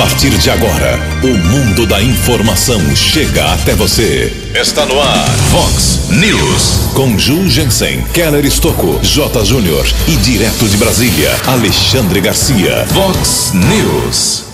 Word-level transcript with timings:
partir 0.00 0.30
de 0.30 0.48
agora, 0.48 0.98
o 1.22 1.26
mundo 1.26 1.86
da 1.86 2.02
informação 2.02 2.80
chega 2.96 3.52
até 3.52 3.74
você. 3.74 4.32
Está 4.54 4.86
no 4.86 4.98
ar, 4.98 5.28
Fox 5.50 6.08
News. 6.08 6.90
Com 6.94 7.18
Ju 7.18 7.46
Jensen, 7.50 8.02
Keller 8.14 8.46
Estocco, 8.46 8.98
J. 9.02 9.44
Júnior 9.44 9.86
e 10.08 10.16
direto 10.16 10.66
de 10.66 10.78
Brasília, 10.78 11.30
Alexandre 11.46 12.18
Garcia. 12.22 12.86
Fox 12.86 13.52
News. 13.52 14.44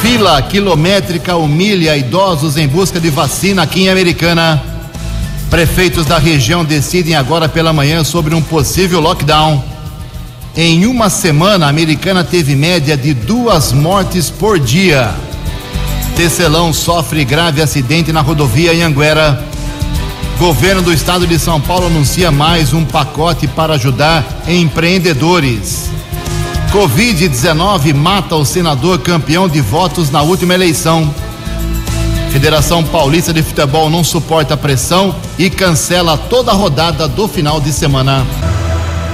Fila 0.00 0.40
quilométrica 0.40 1.36
humilha 1.36 1.94
idosos 1.94 2.56
em 2.56 2.66
busca 2.66 2.98
de 2.98 3.10
vacina 3.10 3.64
aqui 3.64 3.82
em 3.82 3.88
Americana. 3.90 4.62
Prefeitos 5.50 6.06
da 6.06 6.16
região 6.16 6.64
decidem 6.64 7.14
agora 7.14 7.46
pela 7.46 7.74
manhã 7.74 8.02
sobre 8.02 8.34
um 8.34 8.40
possível 8.40 9.00
lockdown. 9.00 9.73
Em 10.56 10.86
uma 10.86 11.10
semana, 11.10 11.66
a 11.66 11.68
americana 11.68 12.22
teve 12.22 12.54
média 12.54 12.96
de 12.96 13.12
duas 13.12 13.72
mortes 13.72 14.30
por 14.30 14.60
dia. 14.60 15.12
Tecelão 16.14 16.72
sofre 16.72 17.24
grave 17.24 17.60
acidente 17.60 18.12
na 18.12 18.20
rodovia 18.20 18.70
Anhanguera. 18.70 19.44
Governo 20.38 20.80
do 20.80 20.92
estado 20.92 21.26
de 21.26 21.40
São 21.40 21.60
Paulo 21.60 21.86
anuncia 21.86 22.30
mais 22.30 22.72
um 22.72 22.84
pacote 22.84 23.48
para 23.48 23.74
ajudar 23.74 24.24
empreendedores. 24.46 25.90
Covid-19 26.70 27.92
mata 27.92 28.36
o 28.36 28.44
senador 28.44 29.00
campeão 29.00 29.48
de 29.48 29.60
votos 29.60 30.08
na 30.08 30.22
última 30.22 30.54
eleição. 30.54 31.12
Federação 32.30 32.84
Paulista 32.84 33.32
de 33.32 33.42
Futebol 33.42 33.90
não 33.90 34.04
suporta 34.04 34.56
pressão 34.56 35.16
e 35.36 35.50
cancela 35.50 36.16
toda 36.16 36.52
a 36.52 36.54
rodada 36.54 37.08
do 37.08 37.26
final 37.26 37.60
de 37.60 37.72
semana. 37.72 38.24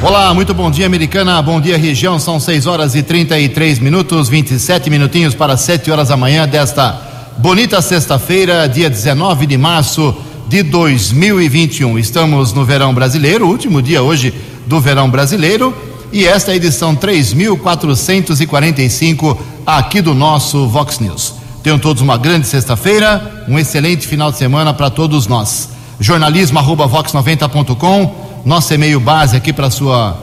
Olá, 0.03 0.33
muito 0.33 0.55
bom 0.55 0.71
dia, 0.71 0.87
americana. 0.87 1.43
Bom 1.43 1.61
dia, 1.61 1.77
região. 1.77 2.19
São 2.19 2.41
6 2.41 2.67
horas 2.67 2.95
e 2.95 3.03
33 3.03 3.79
minutos, 3.81 4.31
27 4.31 4.89
minutinhos 4.89 5.35
para 5.35 5.59
7 5.59 5.91
horas 5.91 6.09
da 6.09 6.17
manhã 6.17 6.49
desta 6.49 6.99
bonita 7.37 7.83
sexta-feira, 7.83 8.67
dia 8.67 8.89
19 8.89 9.45
de 9.45 9.59
março 9.59 10.17
de 10.49 10.63
2021. 10.63 11.99
Estamos 11.99 12.55
no 12.55 12.65
verão 12.65 12.95
brasileiro, 12.95 13.47
último 13.47 13.83
dia 13.83 14.03
hoje 14.03 14.33
do 14.67 14.81
verão 14.81 15.11
brasileiro, 15.11 15.77
e 16.11 16.27
esta 16.27 16.51
é 16.51 16.55
a 16.55 16.57
edição 16.57 16.97
3445 16.97 19.39
aqui 19.67 20.01
do 20.01 20.15
nosso 20.15 20.67
Vox 20.67 20.99
News. 20.99 21.35
Tenham 21.63 21.79
todos 21.79 22.01
uma 22.01 22.17
grande 22.17 22.47
sexta-feira, 22.47 23.45
um 23.47 23.59
excelente 23.59 24.09
final 24.09 24.33
de 24.33 24.39
semana 24.39 24.73
para 24.73 24.89
todos 24.89 25.27
nós. 25.27 25.69
Jornalismo 26.01 26.59
arroba 26.59 26.89
vox90.com 26.89 28.30
nosso 28.45 28.73
e-mail 28.73 29.01
base 29.01 29.37
aqui 29.37 29.53
para 29.53 29.69
sua 29.71 30.17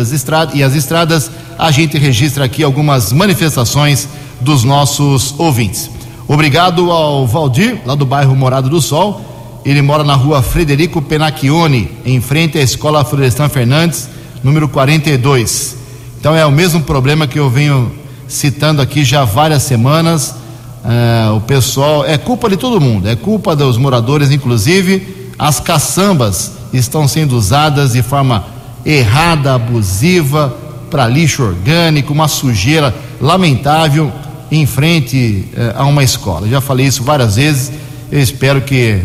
e 0.55 0.63
as 0.63 0.75
estradas, 0.75 1.31
a 1.59 1.71
gente 1.71 1.97
registra 1.97 2.45
aqui 2.45 2.63
algumas 2.63 3.13
manifestações 3.13 4.09
dos 4.41 4.65
nossos 4.65 5.35
ouvintes. 5.39 5.89
Obrigado 6.27 6.91
ao 6.91 7.27
Valdir, 7.27 7.81
lá 7.87 7.95
do 7.95 8.05
bairro 8.05 8.37
Morado 8.37 8.69
do 8.69 8.83
Sol. 8.83 9.61
Ele 9.65 9.81
mora 9.81 10.05
na 10.05 10.15
rua 10.15 10.43
Frederico 10.43 11.01
Penacchione, 11.01 11.91
em 12.05 12.21
frente 12.21 12.59
à 12.59 12.63
Escola 12.63 13.05
Florestan 13.05 13.49
Fernandes, 13.49 14.09
número 14.43 14.69
42. 14.69 15.77
Então 16.21 16.37
é 16.37 16.45
o 16.45 16.51
mesmo 16.51 16.83
problema 16.83 17.27
que 17.27 17.39
eu 17.39 17.49
venho 17.49 17.91
citando 18.27 18.83
aqui 18.83 19.05
já 19.05 19.25
várias 19.25 19.63
semanas 19.63 20.35
é, 20.85 21.31
o 21.31 21.41
pessoal, 21.41 22.05
é 22.05 22.17
culpa 22.17 22.49
de 22.49 22.57
todo 22.57 22.81
mundo, 22.81 23.09
é 23.09 23.17
culpa 23.17 23.55
dos 23.57 23.77
moradores, 23.77 24.31
inclusive 24.31 25.33
as 25.39 25.61
caçambas 25.61 26.53
estão 26.73 27.07
sendo 27.07 27.37
usadas 27.37 27.93
de 27.93 28.03
forma 28.03 28.45
errada, 28.85 29.55
abusiva, 29.55 30.55
para 30.91 31.07
lixo 31.07 31.43
orgânico, 31.43 32.13
uma 32.13 32.29
sujeira 32.29 32.95
lamentável 33.21 34.11
em 34.51 34.65
frente 34.67 35.47
é, 35.55 35.75
a 35.77 35.85
uma 35.85 36.03
escola. 36.03 36.49
Já 36.49 36.61
falei 36.61 36.87
isso 36.87 37.03
várias 37.03 37.37
vezes, 37.37 37.73
eu 38.11 38.21
espero 38.21 38.63
que 38.63 39.01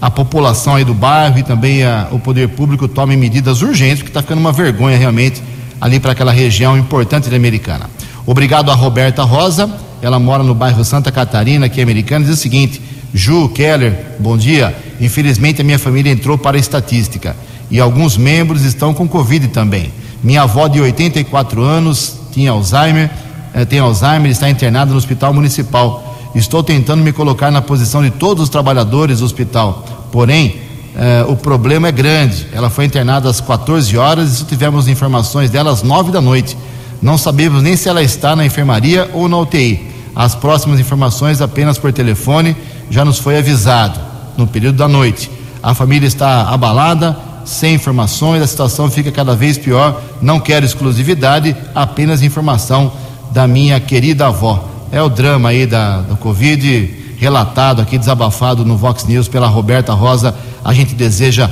a 0.00 0.10
população 0.10 0.76
aí 0.76 0.84
do 0.84 0.94
bairro 0.94 1.38
e 1.38 1.42
também 1.42 1.84
a, 1.84 2.08
o 2.10 2.18
poder 2.18 2.48
público 2.48 2.88
tomem 2.88 3.16
medidas 3.16 3.60
urgentes, 3.62 3.98
porque 3.98 4.10
está 4.10 4.22
ficando 4.22 4.38
uma 4.38 4.52
vergonha 4.52 4.96
realmente 4.96 5.42
ali 5.80 6.00
para 6.00 6.12
aquela 6.12 6.32
região 6.32 6.78
importante 6.78 7.28
da 7.28 7.36
Americana. 7.36 7.90
Obrigado 8.24 8.70
a 8.70 8.74
Roberta 8.74 9.22
Rosa 9.24 9.68
ela 10.00 10.18
mora 10.18 10.42
no 10.42 10.54
bairro 10.54 10.84
Santa 10.84 11.10
Catarina, 11.10 11.66
aqui 11.66 11.80
é 11.80 11.82
americana, 11.82 12.24
diz 12.24 12.34
o 12.34 12.40
seguinte: 12.40 12.80
Ju, 13.12 13.48
Keller, 13.48 14.16
bom 14.18 14.36
dia. 14.36 14.76
Infelizmente 15.00 15.60
a 15.60 15.64
minha 15.64 15.78
família 15.78 16.12
entrou 16.12 16.36
para 16.36 16.56
a 16.56 16.60
estatística 16.60 17.34
e 17.70 17.80
alguns 17.80 18.16
membros 18.16 18.64
estão 18.64 18.92
com 18.94 19.08
Covid 19.08 19.48
também. 19.48 19.92
Minha 20.22 20.42
avó 20.42 20.68
de 20.68 20.80
84 20.80 21.62
anos 21.62 22.18
tinha 22.32 22.50
Alzheimer, 22.50 23.10
eh, 23.54 23.64
tem 23.64 23.78
Alzheimer, 23.78 24.30
está 24.30 24.48
internada 24.48 24.90
no 24.90 24.96
hospital 24.96 25.32
municipal. 25.32 26.04
Estou 26.34 26.62
tentando 26.62 27.02
me 27.02 27.12
colocar 27.12 27.50
na 27.50 27.62
posição 27.62 28.02
de 28.02 28.10
todos 28.10 28.44
os 28.44 28.48
trabalhadores 28.48 29.20
do 29.20 29.24
hospital. 29.24 29.84
Porém, 30.12 30.56
eh, 30.96 31.24
o 31.28 31.36
problema 31.36 31.88
é 31.88 31.92
grande. 31.92 32.46
Ela 32.52 32.68
foi 32.68 32.84
internada 32.84 33.28
às 33.28 33.40
14 33.40 33.96
horas 33.96 34.40
e 34.40 34.44
tivemos 34.44 34.88
informações 34.88 35.50
dela 35.50 35.70
às 35.70 35.82
9 35.82 36.10
da 36.10 36.20
noite. 36.20 36.56
Não 37.00 37.16
sabemos 37.16 37.62
nem 37.62 37.76
se 37.76 37.88
ela 37.88 38.02
está 38.02 38.34
na 38.34 38.44
enfermaria 38.44 39.10
ou 39.12 39.28
na 39.28 39.38
UTI. 39.38 39.88
As 40.14 40.34
próximas 40.34 40.80
informações 40.80 41.40
apenas 41.40 41.78
por 41.78 41.92
telefone 41.92 42.56
já 42.90 43.04
nos 43.04 43.18
foi 43.18 43.38
avisado 43.38 44.00
no 44.36 44.46
período 44.46 44.76
da 44.76 44.88
noite. 44.88 45.30
A 45.62 45.74
família 45.74 46.06
está 46.06 46.48
abalada, 46.48 47.16
sem 47.44 47.74
informações, 47.74 48.42
a 48.42 48.46
situação 48.46 48.90
fica 48.90 49.10
cada 49.10 49.34
vez 49.34 49.56
pior. 49.56 50.02
Não 50.20 50.40
quero 50.40 50.64
exclusividade, 50.64 51.56
apenas 51.74 52.22
informação 52.22 52.92
da 53.30 53.46
minha 53.46 53.78
querida 53.80 54.26
avó. 54.26 54.68
É 54.90 55.00
o 55.02 55.08
drama 55.08 55.50
aí 55.50 55.66
da, 55.66 56.00
do 56.00 56.16
Covid, 56.16 57.14
relatado 57.18 57.82
aqui, 57.82 57.98
desabafado 57.98 58.64
no 58.64 58.76
Vox 58.76 59.04
News 59.04 59.28
pela 59.28 59.46
Roberta 59.46 59.92
Rosa. 59.92 60.34
A 60.64 60.72
gente 60.72 60.94
deseja 60.94 61.50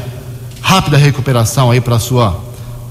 rápida 0.60 0.96
recuperação 0.96 1.70
aí 1.70 1.80
para 1.80 1.98
sua 1.98 2.45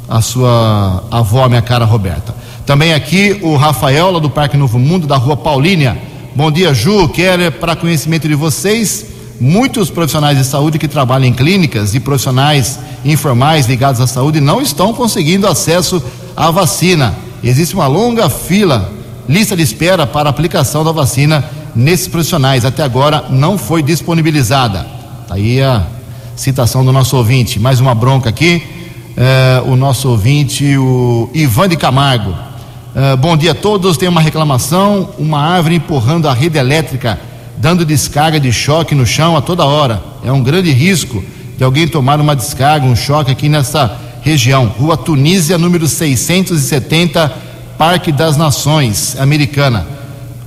a 0.08 0.22
sua 0.22 1.04
avó, 1.12 1.48
minha 1.48 1.62
cara 1.62 1.86
Roberta. 1.86 2.36
Também 2.66 2.94
aqui 2.94 3.40
o 3.42 3.56
Rafael, 3.56 4.12
lá 4.12 4.20
do 4.20 4.30
Parque 4.30 4.58
Novo 4.58 4.80
Mundo, 4.80 5.08
da 5.08 5.18
Rua 5.18 5.38
Paulínia. 5.38 5.98
Bom 6.36 6.52
dia, 6.52 6.74
Ju. 6.74 7.08
Quero, 7.10 7.52
para 7.54 7.76
conhecimento 7.76 8.28
de 8.28 8.36
vocês, 8.36 9.06
muitos 9.40 9.90
profissionais 9.90 10.38
de 10.38 10.44
saúde 10.44 10.80
que 10.80 10.88
trabalham 10.88 11.28
em 11.28 11.34
clínicas 11.34 11.94
e 11.94 12.00
profissionais 12.00 12.80
informais 13.04 13.68
ligados 13.68 14.02
à 14.02 14.08
saúde 14.08 14.42
não 14.42 14.62
estão 14.62 14.94
conseguindo 14.94 15.48
acesso 15.48 16.02
à 16.36 16.50
vacina. 16.52 17.16
Existe 17.44 17.76
uma 17.76 17.88
longa 17.88 18.30
fila, 18.30 18.92
lista 19.30 19.56
de 19.56 19.62
espera 19.62 20.08
para 20.08 20.30
aplicação 20.30 20.84
da 20.84 20.92
vacina 20.92 21.44
nesses 21.76 22.08
profissionais. 22.08 22.66
Até 22.66 22.84
agora 22.84 23.26
não 23.30 23.58
foi 23.58 23.84
disponibilizada. 23.84 24.86
Tá 25.28 25.36
aí 25.36 25.62
a 25.62 25.86
citação 26.36 26.84
do 26.84 26.92
nosso 26.92 27.16
ouvinte. 27.16 27.60
Mais 27.60 27.80
uma 27.80 27.94
bronca 27.94 28.30
aqui. 28.30 28.64
É, 29.18 29.64
o 29.66 29.78
nosso 29.78 30.10
ouvinte, 30.10 30.78
o 30.78 31.30
Ivan 31.34 31.70
de 31.70 31.78
Camargo. 31.78 32.32
Uh, 32.32 33.16
bom 33.18 33.38
dia 33.38 33.52
a 33.52 33.56
todos. 33.56 33.96
Tem 33.96 34.10
uma 34.10 34.20
reclamação: 34.20 35.10
uma 35.18 35.40
árvore 35.40 35.76
empurrando 35.76 36.28
a 36.28 36.34
rede 36.34 36.58
elétrica, 36.58 37.18
dando 37.56 37.86
descarga 37.86 38.40
de 38.40 38.52
choque 38.52 38.94
no 38.94 39.06
chão 39.06 39.38
a 39.38 39.42
toda 39.42 39.64
hora. 39.64 40.04
É 40.24 40.32
um 40.32 40.44
grande 40.44 40.70
risco 40.72 41.24
de 41.58 41.64
alguém 41.64 41.88
tomar 41.88 42.20
uma 42.20 42.36
descarga, 42.36 42.86
um 42.86 42.96
choque 42.96 43.32
aqui 43.32 43.48
nessa 43.48 43.98
região. 44.22 44.68
Rua 44.68 44.98
Tunísia, 44.98 45.58
número 45.58 45.88
670, 45.88 47.32
Parque 47.78 48.12
das 48.12 48.36
Nações 48.36 49.16
Americana. 49.18 49.88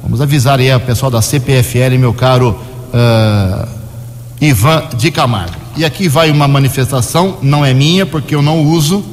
Vamos 0.03 0.20
avisar 0.20 0.59
aí 0.59 0.75
o 0.75 0.81
pessoal 0.81 1.11
da 1.11 1.23
CPFL, 1.23 1.99
meu 1.99 2.12
caro 2.12 2.59
uh, 2.93 3.69
Ivan 4.41 4.85
de 4.97 5.11
Camargo. 5.11 5.68
E 5.78 5.84
aqui 5.84 6.08
vai 6.08 6.28
uma 6.28 6.48
manifestação, 6.48 7.38
não 7.40 7.64
é 7.64 7.72
minha, 7.72 8.04
porque 8.04 8.34
eu 8.34 8.42
não 8.42 8.64
uso, 8.64 9.04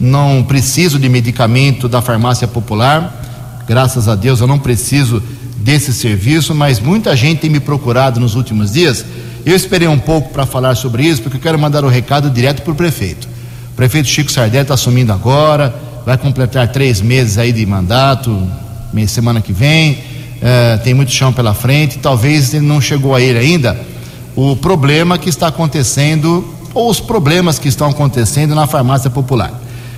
não 0.00 0.42
preciso 0.42 0.98
de 0.98 1.06
medicamento 1.06 1.86
da 1.86 2.00
farmácia 2.00 2.48
popular. 2.48 3.62
Graças 3.68 4.08
a 4.08 4.14
Deus 4.14 4.40
eu 4.40 4.46
não 4.46 4.58
preciso 4.58 5.22
desse 5.58 5.92
serviço, 5.92 6.54
mas 6.54 6.80
muita 6.80 7.14
gente 7.14 7.40
tem 7.40 7.50
me 7.50 7.60
procurado 7.60 8.18
nos 8.18 8.34
últimos 8.34 8.72
dias. 8.72 9.04
Eu 9.44 9.54
esperei 9.54 9.86
um 9.86 9.98
pouco 9.98 10.30
para 10.30 10.46
falar 10.46 10.76
sobre 10.76 11.02
isso, 11.02 11.20
porque 11.20 11.36
eu 11.36 11.42
quero 11.42 11.58
mandar 11.58 11.84
o 11.84 11.88
um 11.88 11.90
recado 11.90 12.30
direto 12.30 12.62
para 12.62 12.72
o 12.72 12.74
prefeito. 12.74 13.28
O 13.72 13.76
prefeito 13.76 14.08
Chico 14.08 14.32
Sardelli 14.32 14.62
está 14.62 14.72
assumindo 14.72 15.12
agora, 15.12 15.74
vai 16.06 16.16
completar 16.16 16.68
três 16.68 17.02
meses 17.02 17.36
aí 17.36 17.52
de 17.52 17.66
mandato, 17.66 18.50
semana 19.08 19.42
que 19.42 19.52
vem, 19.52 19.98
é, 20.40 20.78
tem 20.78 20.94
muito 20.94 21.12
chão 21.12 21.34
pela 21.34 21.52
frente, 21.52 21.98
talvez 21.98 22.54
ele 22.54 22.64
não 22.64 22.80
chegou 22.80 23.14
a 23.14 23.20
ele 23.20 23.38
ainda 23.38 23.97
o 24.40 24.54
problema 24.54 25.18
que 25.18 25.28
está 25.28 25.48
acontecendo, 25.48 26.46
ou 26.72 26.88
os 26.88 27.00
problemas 27.00 27.58
que 27.58 27.66
estão 27.66 27.88
acontecendo 27.88 28.54
na 28.54 28.68
farmácia 28.68 29.10
popular. 29.10 29.52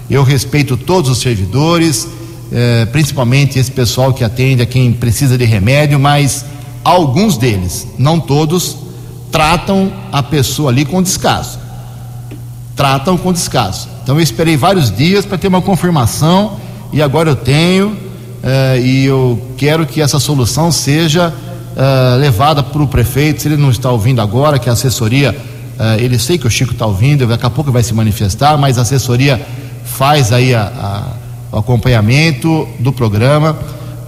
Eu 0.08 0.22
respeito 0.22 0.78
todos 0.78 1.10
os 1.10 1.18
servidores, 1.18 2.08
eh, 2.50 2.86
principalmente 2.86 3.58
esse 3.58 3.70
pessoal 3.70 4.14
que 4.14 4.24
atende 4.24 4.62
a 4.62 4.66
quem 4.66 4.94
precisa 4.94 5.36
de 5.36 5.44
remédio, 5.44 6.00
mas 6.00 6.46
alguns 6.82 7.36
deles, 7.36 7.86
não 7.98 8.18
todos, 8.18 8.78
tratam 9.30 9.92
a 10.10 10.22
pessoa 10.22 10.70
ali 10.70 10.86
com 10.86 11.02
descaso. 11.02 11.58
Tratam 12.74 13.18
com 13.18 13.34
descaso. 13.34 13.90
Então 14.02 14.16
eu 14.16 14.22
esperei 14.22 14.56
vários 14.56 14.90
dias 14.90 15.26
para 15.26 15.36
ter 15.36 15.48
uma 15.48 15.60
confirmação 15.60 16.56
e 16.94 17.02
agora 17.02 17.28
eu 17.28 17.36
tenho 17.36 17.94
eh, 18.42 18.80
e 18.82 19.04
eu 19.04 19.38
quero 19.58 19.84
que 19.84 20.00
essa 20.00 20.18
solução 20.18 20.72
seja 20.72 21.30
uh, 21.76 22.18
levada 22.18 22.62
para 22.62 22.82
o 22.82 22.88
prefeito, 22.88 23.42
se 23.42 23.48
ele 23.48 23.56
não 23.56 23.70
está 23.70 23.90
ouvindo 23.90 24.20
agora, 24.20 24.58
que 24.58 24.68
a 24.68 24.72
assessoria, 24.72 25.36
uh, 25.78 26.00
ele 26.00 26.18
sei 26.18 26.38
que 26.38 26.46
o 26.46 26.50
Chico 26.50 26.72
está 26.72 26.86
ouvindo, 26.86 27.26
daqui 27.26 27.46
a 27.46 27.50
pouco 27.50 27.70
vai 27.70 27.82
se 27.82 27.94
manifestar, 27.94 28.56
mas 28.58 28.78
a 28.78 28.82
assessoria 28.82 29.40
faz 29.84 30.32
aí 30.32 30.54
a, 30.54 30.62
a, 30.62 31.56
o 31.56 31.58
acompanhamento 31.58 32.68
do 32.78 32.92
programa. 32.92 33.56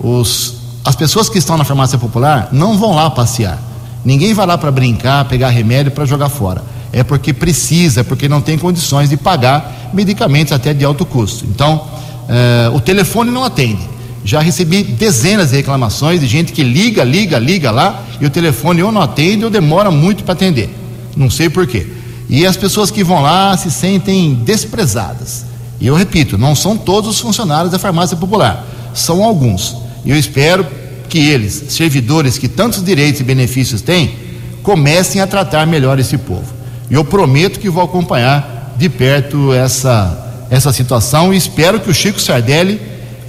Os, 0.00 0.54
as 0.84 0.96
pessoas 0.96 1.28
que 1.28 1.38
estão 1.38 1.56
na 1.56 1.64
farmácia 1.64 1.98
popular 1.98 2.48
não 2.52 2.78
vão 2.78 2.94
lá 2.94 3.10
passear. 3.10 3.58
Ninguém 4.04 4.34
vai 4.34 4.46
lá 4.46 4.58
para 4.58 4.70
brincar, 4.70 5.24
pegar 5.26 5.50
remédio 5.50 5.92
para 5.92 6.04
jogar 6.04 6.28
fora. 6.28 6.62
É 6.92 7.02
porque 7.02 7.32
precisa, 7.32 8.00
é 8.00 8.02
porque 8.02 8.28
não 8.28 8.40
tem 8.40 8.58
condições 8.58 9.08
de 9.08 9.16
pagar 9.16 9.90
medicamentos 9.92 10.52
até 10.52 10.74
de 10.74 10.84
alto 10.84 11.06
custo. 11.06 11.46
Então, 11.46 11.86
uh, 12.28 12.74
o 12.74 12.80
telefone 12.80 13.30
não 13.30 13.44
atende. 13.44 13.91
Já 14.24 14.40
recebi 14.40 14.84
dezenas 14.84 15.50
de 15.50 15.56
reclamações 15.56 16.20
de 16.20 16.26
gente 16.26 16.52
que 16.52 16.62
liga, 16.62 17.02
liga, 17.02 17.38
liga 17.38 17.70
lá 17.70 18.02
e 18.20 18.26
o 18.26 18.30
telefone 18.30 18.82
ou 18.82 18.92
não 18.92 19.02
atende 19.02 19.44
ou 19.44 19.50
demora 19.50 19.90
muito 19.90 20.22
para 20.22 20.34
atender. 20.34 20.70
Não 21.16 21.28
sei 21.28 21.50
porquê. 21.50 21.86
E 22.28 22.46
as 22.46 22.56
pessoas 22.56 22.90
que 22.90 23.02
vão 23.02 23.20
lá 23.20 23.56
se 23.56 23.70
sentem 23.70 24.34
desprezadas. 24.34 25.44
E 25.80 25.86
eu 25.86 25.94
repito, 25.94 26.38
não 26.38 26.54
são 26.54 26.76
todos 26.76 27.10
os 27.10 27.20
funcionários 27.20 27.72
da 27.72 27.78
farmácia 27.78 28.16
popular, 28.16 28.64
são 28.94 29.22
alguns. 29.24 29.76
E 30.04 30.10
eu 30.10 30.16
espero 30.16 30.64
que 31.08 31.18
eles, 31.18 31.64
servidores 31.68 32.38
que 32.38 32.48
tantos 32.48 32.82
direitos 32.84 33.20
e 33.20 33.24
benefícios 33.24 33.82
têm, 33.82 34.14
comecem 34.62 35.20
a 35.20 35.26
tratar 35.26 35.66
melhor 35.66 35.98
esse 35.98 36.16
povo. 36.16 36.46
E 36.88 36.94
eu 36.94 37.04
prometo 37.04 37.58
que 37.58 37.68
vou 37.68 37.82
acompanhar 37.82 38.74
de 38.78 38.88
perto 38.88 39.52
essa, 39.52 40.46
essa 40.48 40.72
situação 40.72 41.34
e 41.34 41.36
espero 41.36 41.80
que 41.80 41.90
o 41.90 41.94
Chico 41.94 42.20
Sardelli 42.20 42.80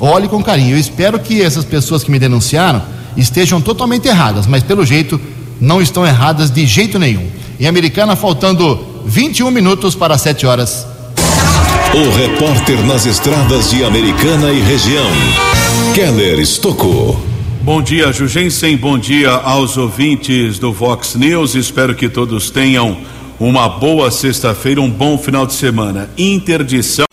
olhe 0.04 0.28
com 0.28 0.44
carinho. 0.44 0.76
Eu 0.76 0.80
espero 0.80 1.20
que 1.20 1.42
essas 1.42 1.64
pessoas 1.64 2.04
que 2.04 2.12
me 2.12 2.20
denunciaram 2.20 2.82
estejam 3.16 3.62
totalmente 3.62 4.08
erradas, 4.08 4.46
mas 4.46 4.64
pelo 4.64 4.86
jeito 4.86 5.20
não 5.62 5.82
estão 5.82 6.06
erradas 6.06 6.52
de 6.52 6.66
jeito 6.66 7.00
nenhum. 7.00 7.26
Em 7.60 7.68
Americana, 7.68 8.16
faltando 8.16 8.86
21 9.06 9.50
minutos 9.52 9.96
para 9.96 10.18
7 10.18 10.46
horas. 10.46 10.86
O 11.94 12.10
repórter 12.18 12.84
nas 12.84 13.06
estradas 13.06 13.70
de 13.70 13.84
Americana 13.84 14.52
e 14.52 14.60
região, 14.60 15.10
Keller 15.94 16.40
Estocou. 16.40 17.20
Bom 17.62 17.82
dia, 17.82 18.12
Jugensen. 18.12 18.76
Bom 18.76 18.98
dia 18.98 19.32
aos 19.32 19.78
ouvintes 19.78 20.60
do 20.60 20.74
Vox 20.74 21.16
News. 21.16 21.56
Espero 21.56 21.96
que 21.96 22.10
todos 22.10 22.50
tenham 22.50 22.98
uma 23.40 23.70
boa 23.70 24.12
sexta-feira, 24.12 24.82
um 24.82 24.90
bom 24.90 25.18
final 25.18 25.46
de 25.46 25.54
semana. 25.54 26.10
Interdição 26.18 27.06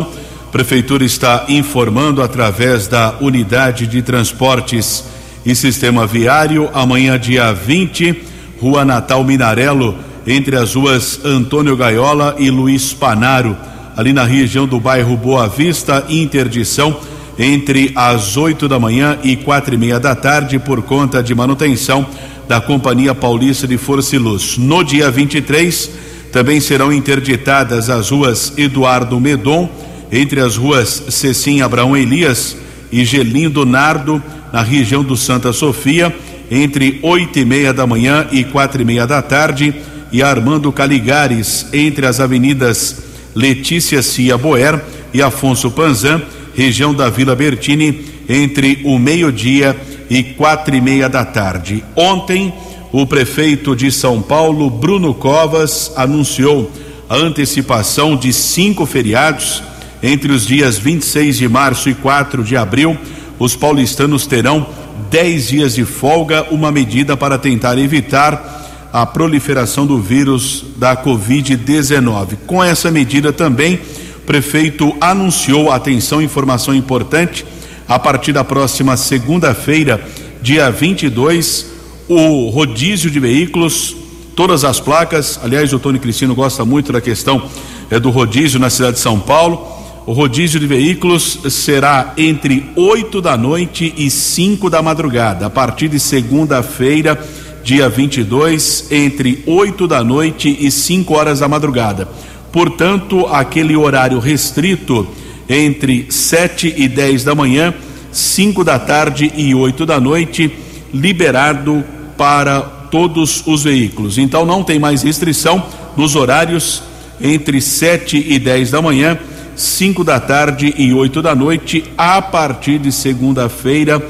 Prefeitura 0.52 1.05
está 1.05 1.44
informando 1.49 2.20
através 2.20 2.88
da 2.88 3.14
Unidade 3.20 3.87
de 3.87 4.02
Transportes 4.02 5.05
e 5.47 5.55
Sistema 5.55 6.08
Viário, 6.08 6.69
amanhã, 6.75 7.17
dia 7.17 7.52
20, 7.52 8.20
Rua 8.61 8.85
Natal 8.85 9.23
Minarelo, 9.23 9.97
entre 10.26 10.56
as 10.56 10.75
ruas 10.75 11.20
Antônio 11.25 11.76
Gaiola 11.76 12.35
e 12.37 12.50
Luiz 12.50 12.93
Panaro, 12.93 13.56
ali 13.97 14.12
na 14.12 14.25
região 14.25 14.67
do 14.67 14.81
bairro 14.81 15.17
Boa 15.17 15.47
Vista, 15.47 16.05
interdição 16.08 16.99
entre 17.38 17.93
as 17.94 18.37
8 18.37 18.67
da 18.67 18.79
manhã 18.79 19.19
e 19.23 19.37
quatro 19.37 19.73
e 19.73 19.79
meia 19.79 20.00
da 20.00 20.17
tarde 20.17 20.58
por 20.58 20.82
conta 20.82 21.23
de 21.23 21.32
manutenção 21.32 22.05
da 22.49 22.61
Companhia 22.61 23.14
Paulista 23.14 23.69
de 23.69 23.79
Força 23.79 24.17
e 24.17 24.19
Luz. 24.19 24.58
No 24.58 24.82
dia 24.82 25.12
23, 25.12 25.91
também 26.32 26.61
serão 26.61 26.93
interditadas 26.93 27.88
as 27.88 28.11
ruas 28.11 28.52
Eduardo 28.58 29.19
Medon 29.20 29.70
entre 30.12 30.40
as 30.40 30.56
ruas 30.56 31.04
Cecim 31.08 31.60
Abraão 31.60 31.96
Elias 31.96 32.56
e 32.90 33.04
Gelindo 33.04 33.64
Nardo, 33.64 34.22
na 34.52 34.62
região 34.62 35.04
do 35.04 35.16
Santa 35.16 35.52
Sofia, 35.52 36.14
entre 36.50 36.98
oito 37.02 37.38
e 37.38 37.44
meia 37.44 37.72
da 37.72 37.86
manhã 37.86 38.26
e 38.32 38.42
quatro 38.42 38.82
e 38.82 38.84
meia 38.84 39.06
da 39.06 39.22
tarde, 39.22 39.74
e 40.10 40.22
Armando 40.22 40.72
Caligares, 40.72 41.66
entre 41.72 42.04
as 42.04 42.18
avenidas 42.18 42.96
Letícia 43.34 44.02
Cia 44.02 44.36
Boer 44.36 44.82
e 45.14 45.22
Afonso 45.22 45.70
Panzan, 45.70 46.20
região 46.54 46.92
da 46.92 47.08
Vila 47.08 47.36
Bertini, 47.36 48.04
entre 48.28 48.80
o 48.84 48.98
meio-dia 48.98 49.76
e 50.08 50.24
quatro 50.24 50.74
e 50.74 50.80
meia 50.80 51.08
da 51.08 51.24
tarde. 51.24 51.84
Ontem, 51.94 52.52
o 52.90 53.06
prefeito 53.06 53.76
de 53.76 53.92
São 53.92 54.20
Paulo, 54.20 54.68
Bruno 54.68 55.14
Covas, 55.14 55.92
anunciou 55.94 56.72
a 57.08 57.14
antecipação 57.14 58.16
de 58.16 58.32
cinco 58.32 58.84
feriados 58.84 59.62
entre 60.02 60.32
os 60.32 60.47
dias 60.47 60.79
26 60.79 61.37
de 61.38 61.49
março 61.49 61.88
e 61.88 61.94
4 61.94 62.43
de 62.43 62.56
abril, 62.56 62.97
os 63.38 63.54
paulistanos 63.54 64.26
terão 64.26 64.66
10 65.11 65.49
dias 65.49 65.75
de 65.75 65.85
folga, 65.85 66.47
uma 66.50 66.71
medida 66.71 67.16
para 67.16 67.38
tentar 67.38 67.78
evitar 67.78 68.88
a 68.92 69.07
proliferação 69.07 69.87
do 69.87 69.99
vírus 69.99 70.64
da 70.76 70.97
Covid-19. 70.97 72.37
Com 72.47 72.62
essa 72.62 72.90
medida 72.90 73.33
também, 73.33 73.80
o 74.16 74.21
prefeito 74.26 74.95
anunciou, 75.00 75.71
atenção, 75.71 76.21
informação 76.21 76.75
importante, 76.75 77.45
a 77.88 77.99
partir 77.99 78.33
da 78.33 78.45
próxima 78.45 78.97
segunda-feira, 78.97 80.00
dia 80.40 80.71
22, 80.71 81.66
o 82.09 82.49
rodízio 82.49 83.11
de 83.11 83.21
veículos, 83.21 83.97
todas 84.35 84.64
as 84.64 84.80
placas, 84.80 85.38
aliás, 85.42 85.73
o 85.73 85.78
Tony 85.78 85.99
Cristino 85.99 86.35
gosta 86.35 86.64
muito 86.64 86.92
da 86.92 87.00
questão 87.00 87.49
é, 87.90 87.99
do 87.99 88.11
rodízio 88.11 88.61
na 88.61 88.71
cidade 88.71 88.95
de 88.95 89.00
São 89.00 89.19
Paulo 89.19 89.79
o 90.07 90.12
rodízio 90.12 90.59
de 90.59 90.66
veículos 90.66 91.40
será 91.50 92.14
entre 92.16 92.71
8 92.75 93.21
da 93.21 93.37
noite 93.37 93.92
e 93.97 94.11
5 94.11 94.71
da 94.71 94.83
madrugada, 94.83 95.47
a 95.47 95.50
partir 95.50 95.88
de 95.88 96.00
segunda-feira, 96.00 97.23
dia 97.62 97.88
22, 97.88 98.87
entre 98.90 99.42
8 99.47 99.87
da 99.87 100.02
noite 100.02 100.57
e 100.59 100.71
5 100.71 101.14
horas 101.14 101.40
da 101.40 101.49
madrugada. 101.49 102.09
Portanto, 102.50 103.26
aquele 103.26 103.76
horário 103.76 104.19
restrito 104.19 105.07
entre 105.49 106.07
7 106.09 106.75
e 106.76 106.88
10 106.88 107.25
da 107.25 107.35
manhã, 107.35 107.75
5 108.11 108.64
da 108.64 108.78
tarde 108.78 109.30
e 109.37 109.54
8 109.54 109.85
da 109.85 110.00
noite, 110.00 110.50
liberado 110.92 111.85
para 112.16 112.61
todos 112.61 113.42
os 113.47 113.62
veículos. 113.62 114.19
Então 114.19 114.45
não 114.45 114.64
tem 114.64 114.78
mais 114.78 115.02
restrição 115.02 115.64
nos 115.97 116.16
horários 116.16 116.83
entre 117.21 117.61
7 117.61 118.25
e 118.28 118.38
10 118.38 118.71
da 118.71 118.80
manhã 118.83 119.19
5 119.57 120.04
da 120.04 120.19
tarde 120.19 120.75
e 120.76 120.92
8 120.92 121.23
da 121.23 121.35
noite, 121.35 121.85
a 121.97 122.21
partir 122.23 122.78
de 122.78 122.92
segunda-feira, 122.92 124.02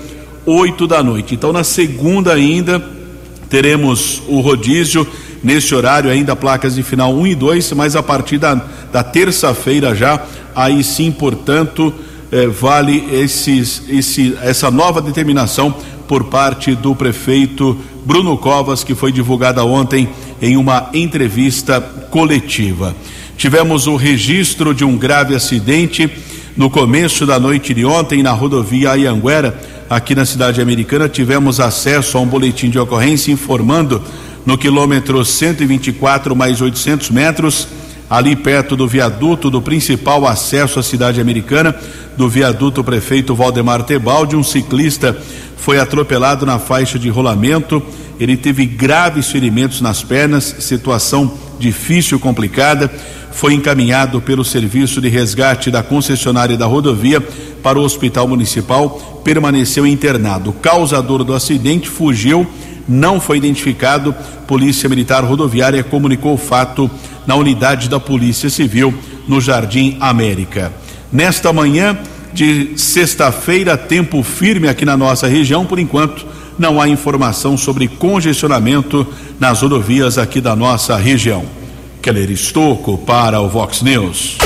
8 0.46 0.86
da 0.86 1.02
noite. 1.02 1.34
Então, 1.34 1.52
na 1.52 1.64
segunda 1.64 2.32
ainda, 2.32 2.82
teremos 3.48 4.22
o 4.28 4.40
rodízio, 4.40 5.06
nesse 5.42 5.74
horário 5.74 6.10
ainda 6.10 6.36
placas 6.36 6.74
de 6.74 6.82
final 6.82 7.14
1 7.14 7.26
e 7.28 7.34
2, 7.34 7.72
mas 7.72 7.96
a 7.96 8.02
partir 8.02 8.38
da, 8.38 8.54
da 8.92 9.02
terça-feira 9.02 9.94
já, 9.94 10.22
aí 10.54 10.84
sim, 10.84 11.10
portanto, 11.10 11.92
eh, 12.30 12.46
vale 12.46 13.08
esses, 13.12 13.82
esse, 13.88 14.36
essa 14.42 14.70
nova 14.70 15.00
determinação 15.00 15.74
por 16.06 16.24
parte 16.24 16.74
do 16.74 16.94
prefeito 16.94 17.76
Bruno 18.04 18.36
Covas, 18.36 18.82
que 18.82 18.94
foi 18.94 19.12
divulgada 19.12 19.64
ontem 19.64 20.08
em 20.40 20.56
uma 20.56 20.90
entrevista 20.92 21.80
coletiva. 21.80 22.94
Tivemos 23.40 23.86
o 23.86 23.96
registro 23.96 24.74
de 24.74 24.84
um 24.84 24.98
grave 24.98 25.34
acidente 25.34 26.10
No 26.54 26.68
começo 26.68 27.24
da 27.24 27.40
noite 27.40 27.72
de 27.72 27.86
ontem, 27.86 28.22
na 28.22 28.32
rodovia 28.32 28.90
Ayanguera, 28.90 29.58
aqui 29.88 30.14
na 30.14 30.26
cidade 30.26 30.60
americana, 30.60 31.08
tivemos 31.08 31.58
acesso 31.58 32.18
a 32.18 32.20
um 32.20 32.26
boletim 32.26 32.68
de 32.68 32.78
ocorrência 32.78 33.32
informando 33.32 34.02
no 34.44 34.58
quilômetro 34.58 35.24
124 35.24 36.36
mais 36.36 36.60
800 36.60 37.08
metros, 37.08 37.66
ali 38.10 38.36
perto 38.36 38.76
do 38.76 38.86
viaduto 38.86 39.48
do 39.48 39.62
principal 39.62 40.26
acesso 40.26 40.78
à 40.78 40.82
cidade 40.82 41.18
americana, 41.18 41.74
do 42.18 42.28
viaduto 42.28 42.84
prefeito 42.84 43.34
Valdemar 43.34 43.84
Tebaldi, 43.84 44.36
um 44.36 44.44
ciclista 44.44 45.16
foi 45.56 45.78
atropelado 45.78 46.44
na 46.44 46.58
faixa 46.58 46.98
de 46.98 47.08
rolamento. 47.08 47.82
Ele 48.20 48.36
teve 48.36 48.66
graves 48.66 49.30
ferimentos 49.30 49.80
nas 49.80 50.02
pernas, 50.02 50.56
situação 50.60 51.32
difícil, 51.58 52.20
complicada. 52.20 52.92
Foi 53.32 53.54
encaminhado 53.54 54.20
pelo 54.20 54.44
serviço 54.44 55.00
de 55.00 55.08
resgate 55.08 55.70
da 55.70 55.82
concessionária 55.82 56.54
da 56.54 56.66
rodovia 56.66 57.18
para 57.62 57.78
o 57.78 57.82
hospital 57.82 58.28
municipal, 58.28 59.22
permaneceu 59.24 59.86
internado. 59.86 60.50
O 60.50 60.52
causador 60.52 61.24
do 61.24 61.32
acidente 61.32 61.88
fugiu 61.88 62.46
não 62.86 63.18
foi 63.18 63.38
identificado. 63.38 64.14
Polícia 64.46 64.88
Militar 64.88 65.24
Rodoviária 65.24 65.82
comunicou 65.82 66.34
o 66.34 66.38
fato 66.38 66.90
na 67.26 67.36
unidade 67.36 67.88
da 67.88 67.98
Polícia 67.98 68.50
Civil 68.50 68.92
no 69.26 69.40
Jardim 69.40 69.96
América. 69.98 70.72
Nesta 71.10 71.52
manhã 71.54 71.96
de 72.34 72.72
sexta-feira, 72.76 73.78
tempo 73.78 74.22
firme 74.22 74.68
aqui 74.68 74.84
na 74.84 74.96
nossa 74.96 75.26
região, 75.26 75.64
por 75.64 75.78
enquanto 75.78 76.26
não 76.60 76.78
há 76.78 76.86
informação 76.86 77.56
sobre 77.56 77.88
congestionamento 77.88 79.06
nas 79.40 79.62
rodovias 79.62 80.18
aqui 80.18 80.42
da 80.42 80.54
nossa 80.54 80.94
região. 80.98 81.42
Keller 82.02 82.30
Estocco 82.30 82.98
para 82.98 83.40
o 83.40 83.48
Vox 83.48 83.80
News. 83.80 84.36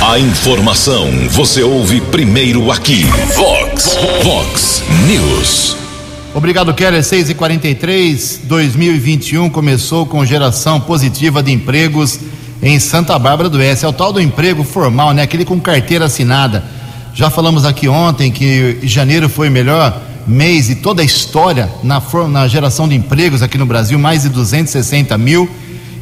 A 0.00 0.16
informação 0.16 1.10
você 1.28 1.64
ouve 1.64 2.00
primeiro 2.00 2.70
aqui. 2.70 3.02
Vox, 3.34 3.98
Vox 4.22 4.84
News. 5.08 5.76
Obrigado, 6.32 6.72
Keller. 6.72 7.02
6 7.02 7.30
e 7.30 7.34
43 7.34 8.42
2021 8.44 9.50
começou 9.50 10.06
com 10.06 10.24
geração 10.24 10.80
positiva 10.80 11.42
de 11.42 11.50
empregos 11.50 12.20
em 12.62 12.78
Santa 12.78 13.18
Bárbara 13.18 13.48
do 13.48 13.58
Oeste. 13.58 13.84
É 13.84 13.88
o 13.88 13.92
tal 13.92 14.12
do 14.12 14.20
emprego 14.20 14.62
formal, 14.62 15.12
né? 15.12 15.22
Aquele 15.22 15.44
com 15.44 15.60
carteira 15.60 16.04
assinada. 16.04 16.64
Já 17.12 17.28
falamos 17.28 17.64
aqui 17.64 17.88
ontem 17.88 18.30
que 18.30 18.78
janeiro 18.84 19.28
foi 19.28 19.50
melhor 19.50 20.05
mês 20.26 20.66
de 20.66 20.74
toda 20.76 21.02
a 21.02 21.04
história 21.04 21.70
na, 21.82 22.02
na 22.28 22.48
geração 22.48 22.88
de 22.88 22.94
empregos 22.94 23.42
aqui 23.42 23.56
no 23.56 23.66
Brasil, 23.66 23.98
mais 23.98 24.22
de 24.22 24.28
260 24.28 25.16
mil. 25.16 25.48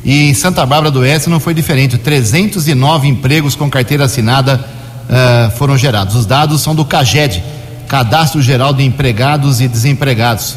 E 0.04 0.30
em 0.30 0.34
Santa 0.34 0.64
Bárbara 0.66 0.90
do 0.90 1.00
Oeste 1.00 1.30
não 1.30 1.40
foi 1.40 1.54
diferente. 1.54 1.96
309 1.98 3.08
empregos 3.08 3.54
com 3.54 3.70
carteira 3.70 4.04
assinada 4.04 4.64
uh, 5.08 5.56
foram 5.56 5.76
gerados. 5.76 6.14
Os 6.14 6.26
dados 6.26 6.60
são 6.60 6.74
do 6.74 6.84
CAGED 6.84 7.42
Cadastro 7.88 8.42
Geral 8.42 8.72
de 8.72 8.82
Empregados 8.82 9.60
e 9.60 9.68
Desempregados. 9.68 10.56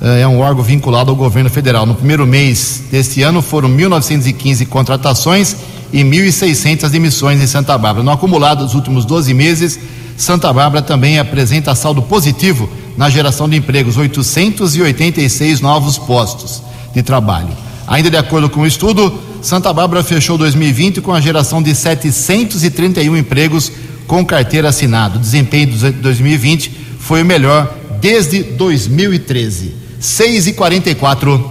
É 0.00 0.26
um 0.26 0.40
órgão 0.40 0.64
vinculado 0.64 1.10
ao 1.10 1.16
governo 1.16 1.50
federal. 1.50 1.84
No 1.84 1.94
primeiro 1.94 2.26
mês 2.26 2.84
deste 2.90 3.22
ano 3.22 3.42
foram 3.42 3.68
1.915 3.68 4.66
contratações 4.66 5.56
e 5.92 6.02
1.600 6.02 6.88
demissões 6.88 7.40
em 7.42 7.46
Santa 7.46 7.76
Bárbara. 7.76 8.02
No 8.02 8.10
acumulado 8.10 8.64
dos 8.64 8.74
últimos 8.74 9.04
12 9.04 9.34
meses, 9.34 9.78
Santa 10.20 10.52
Bárbara 10.52 10.82
também 10.82 11.18
apresenta 11.18 11.74
saldo 11.74 12.02
positivo 12.02 12.68
na 12.94 13.08
geração 13.08 13.48
de 13.48 13.56
empregos, 13.56 13.96
886 13.96 15.62
novos 15.62 15.96
postos 15.96 16.62
de 16.94 17.02
trabalho. 17.02 17.56
Ainda 17.86 18.10
de 18.10 18.18
acordo 18.18 18.50
com 18.50 18.60
o 18.60 18.66
estudo, 18.66 19.18
Santa 19.40 19.72
Bárbara 19.72 20.04
fechou 20.04 20.36
2020 20.36 21.00
com 21.00 21.14
a 21.14 21.22
geração 21.22 21.62
de 21.62 21.74
731 21.74 23.16
empregos 23.16 23.72
com 24.06 24.22
carteira 24.22 24.68
assinada. 24.68 25.16
O 25.16 25.20
desempenho 25.20 25.68
de 25.68 25.90
2020 25.90 26.70
foi 26.98 27.22
o 27.22 27.26
melhor 27.26 27.74
desde 27.98 28.42
2013. 28.42 29.74
6 29.98 30.48
e 30.48 30.52
44 30.52 31.50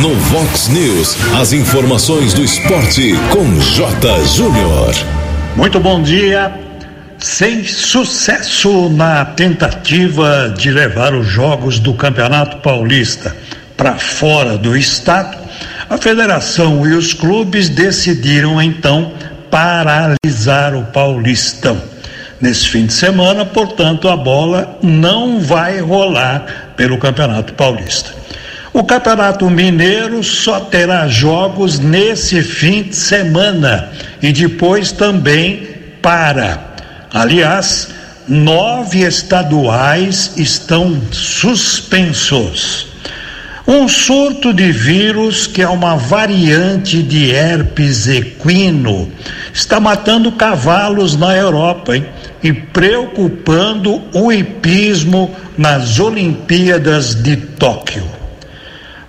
No 0.00 0.12
Vox 0.16 0.66
News, 0.66 1.16
as 1.40 1.52
informações 1.52 2.34
do 2.34 2.42
esporte 2.42 3.14
com 3.30 3.60
J. 3.60 4.24
Júnior. 4.24 5.17
Muito 5.58 5.80
bom 5.80 6.00
dia. 6.00 6.52
Sem 7.18 7.64
sucesso 7.64 8.88
na 8.90 9.24
tentativa 9.24 10.54
de 10.56 10.70
levar 10.70 11.12
os 11.12 11.26
jogos 11.26 11.80
do 11.80 11.94
Campeonato 11.94 12.58
Paulista 12.58 13.36
para 13.76 13.98
fora 13.98 14.56
do 14.56 14.76
estado, 14.76 15.36
a 15.90 15.98
federação 15.98 16.86
e 16.86 16.94
os 16.94 17.12
clubes 17.12 17.68
decidiram 17.68 18.62
então 18.62 19.12
paralisar 19.50 20.76
o 20.76 20.84
Paulistão. 20.92 21.82
Nesse 22.40 22.68
fim 22.68 22.86
de 22.86 22.92
semana, 22.92 23.44
portanto, 23.44 24.08
a 24.08 24.16
bola 24.16 24.78
não 24.80 25.40
vai 25.40 25.80
rolar 25.80 26.74
pelo 26.76 26.98
Campeonato 26.98 27.52
Paulista. 27.54 28.17
O 28.78 28.84
Campeonato 28.84 29.50
Mineiro 29.50 30.22
só 30.22 30.60
terá 30.60 31.08
jogos 31.08 31.80
nesse 31.80 32.40
fim 32.42 32.84
de 32.84 32.94
semana 32.94 33.88
e 34.22 34.30
depois 34.30 34.92
também 34.92 35.66
para. 36.00 36.74
Aliás, 37.12 37.88
nove 38.28 39.00
estaduais 39.00 40.30
estão 40.36 40.96
suspensos. 41.10 42.86
Um 43.66 43.88
surto 43.88 44.54
de 44.54 44.70
vírus, 44.70 45.48
que 45.48 45.60
é 45.60 45.68
uma 45.68 45.96
variante 45.96 47.02
de 47.02 47.32
herpes 47.32 48.06
equino, 48.06 49.10
está 49.52 49.80
matando 49.80 50.30
cavalos 50.30 51.16
na 51.16 51.36
Europa 51.36 51.96
hein? 51.96 52.06
e 52.44 52.52
preocupando 52.52 54.00
o 54.14 54.30
hipismo 54.30 55.34
nas 55.58 55.98
Olimpíadas 55.98 57.16
de 57.16 57.34
Tóquio. 57.36 58.17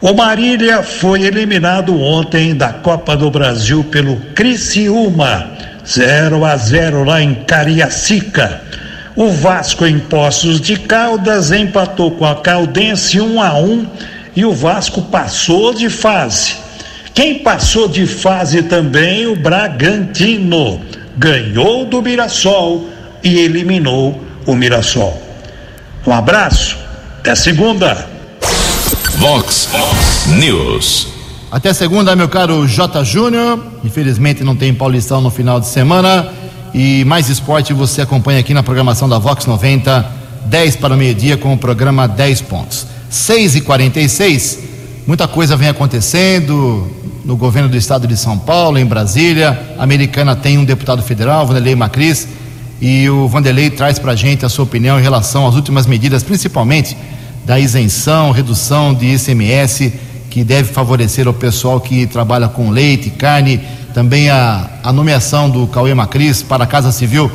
O 0.02 0.14
Marília 0.14 0.82
foi 0.82 1.24
eliminado 1.24 2.02
ontem 2.02 2.56
da 2.56 2.72
Copa 2.72 3.18
do 3.18 3.30
Brasil 3.30 3.84
pelo 3.84 4.16
Criciúma, 4.34 5.52
0 5.86 6.46
a 6.46 6.56
0 6.56 7.04
lá 7.04 7.22
em 7.22 7.36
Cariacica. 7.36 8.62
O 9.14 9.30
Vasco 9.30 9.86
em 9.86 10.00
Poços 10.00 10.62
de 10.62 10.78
Caldas 10.78 11.52
empatou 11.52 12.12
com 12.12 12.26
a 12.26 12.36
Caldense 12.36 13.20
1 13.20 13.42
a 13.42 13.60
1 13.60 13.88
e 14.38 14.46
o 14.46 14.54
Vasco 14.54 15.02
passou 15.02 15.74
de 15.74 15.90
fase. 15.90 16.56
Quem 17.14 17.40
passou 17.40 17.90
de 17.90 18.08
fase 18.08 18.64
também, 18.64 19.28
o 19.28 19.36
Bragantino, 19.36 20.80
ganhou 21.18 21.84
do 21.84 22.02
Mirassol 22.02 22.88
e 23.22 23.38
eliminou 23.40 24.24
o 24.46 24.56
Mirassol. 24.56 25.22
Um 26.08 26.14
abraço, 26.14 26.78
até 27.20 27.36
segunda. 27.36 28.19
Vox 29.20 29.68
News. 30.28 31.10
Até 31.52 31.74
segunda, 31.74 32.16
meu 32.16 32.30
caro 32.30 32.66
J. 32.66 33.04
Júnior. 33.04 33.60
Infelizmente 33.84 34.46
não 34.46 34.56
tem 34.56 34.74
Paulistão 34.74 35.20
no 35.20 35.30
final 35.30 35.60
de 35.60 35.68
semana. 35.68 36.30
E 36.74 37.04
mais 37.04 37.28
esporte 37.28 37.74
você 37.74 38.02
acompanha 38.02 38.40
aqui 38.40 38.54
na 38.54 38.64
programação 38.64 39.10
da 39.10 39.20
Vox 39.20 39.46
90, 39.46 40.10
10 40.46 40.78
para 40.78 40.94
o 40.94 40.98
meio-dia, 40.98 41.36
com 41.36 41.54
o 41.54 41.58
programa 41.58 42.08
10 42.08 42.44
pontos. 42.44 42.88
6 43.10 43.58
e 43.58 43.62
46 43.62 44.60
muita 45.06 45.28
coisa 45.28 45.58
vem 45.58 45.68
acontecendo 45.68 46.88
no 47.26 47.36
governo 47.36 47.68
do 47.68 47.76
estado 47.76 48.08
de 48.08 48.16
São 48.16 48.38
Paulo, 48.38 48.78
em 48.78 48.86
Brasília. 48.86 49.76
A 49.78 49.84
americana 49.84 50.34
tem 50.34 50.58
um 50.58 50.64
deputado 50.64 51.02
federal, 51.04 51.46
Vanderlei 51.46 51.76
Macris, 51.76 52.26
e 52.80 53.10
o 53.10 53.28
Vanderlei 53.28 53.70
traz 53.70 54.00
para 54.00 54.14
a 54.14 54.16
gente 54.16 54.46
a 54.46 54.50
sua 54.50 54.64
opinião 54.64 54.98
em 54.98 55.02
relação 55.04 55.46
às 55.46 55.56
últimas 55.56 55.86
medidas, 55.86 56.24
principalmente 56.24 56.96
da 57.50 57.60
isenção, 57.60 58.30
redução 58.30 58.94
de 58.94 59.08
ICMS, 59.08 59.92
que 60.30 60.44
deve 60.44 60.72
favorecer 60.72 61.28
o 61.28 61.34
pessoal 61.34 61.82
que 61.82 62.06
trabalha 62.06 62.48
com 62.48 62.70
leite, 62.70 63.10
carne, 63.10 63.60
também 63.92 64.30
a, 64.30 64.70
a 64.84 64.94
nomeação 64.94 65.50
do 65.50 65.66
Cauê 65.66 65.96
Macris 65.96 66.44
para 66.44 66.66
a 66.66 66.68
Casa 66.68 66.92
Civil. 66.92 67.32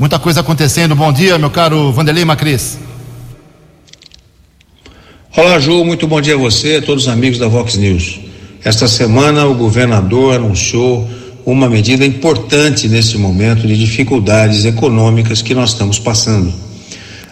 Muita 0.00 0.18
coisa 0.18 0.40
acontecendo. 0.40 0.96
Bom 0.96 1.12
dia, 1.12 1.38
meu 1.38 1.48
caro 1.48 1.92
Vanderlei 1.92 2.24
Macris. 2.24 2.76
Olá, 5.36 5.60
Ju, 5.60 5.84
muito 5.84 6.08
bom 6.08 6.20
dia 6.20 6.34
a 6.34 6.38
você, 6.38 6.78
a 6.78 6.82
todos 6.82 7.04
os 7.04 7.08
amigos 7.08 7.38
da 7.38 7.46
Vox 7.46 7.76
News. 7.76 8.18
Esta 8.64 8.88
semana, 8.88 9.46
o 9.46 9.54
governador 9.54 10.34
anunciou 10.34 11.08
uma 11.46 11.68
medida 11.68 12.04
importante 12.04 12.88
nesse 12.88 13.16
momento 13.16 13.64
de 13.64 13.78
dificuldades 13.78 14.64
econômicas 14.64 15.40
que 15.40 15.54
nós 15.54 15.70
estamos 15.70 16.00
passando. 16.00 16.71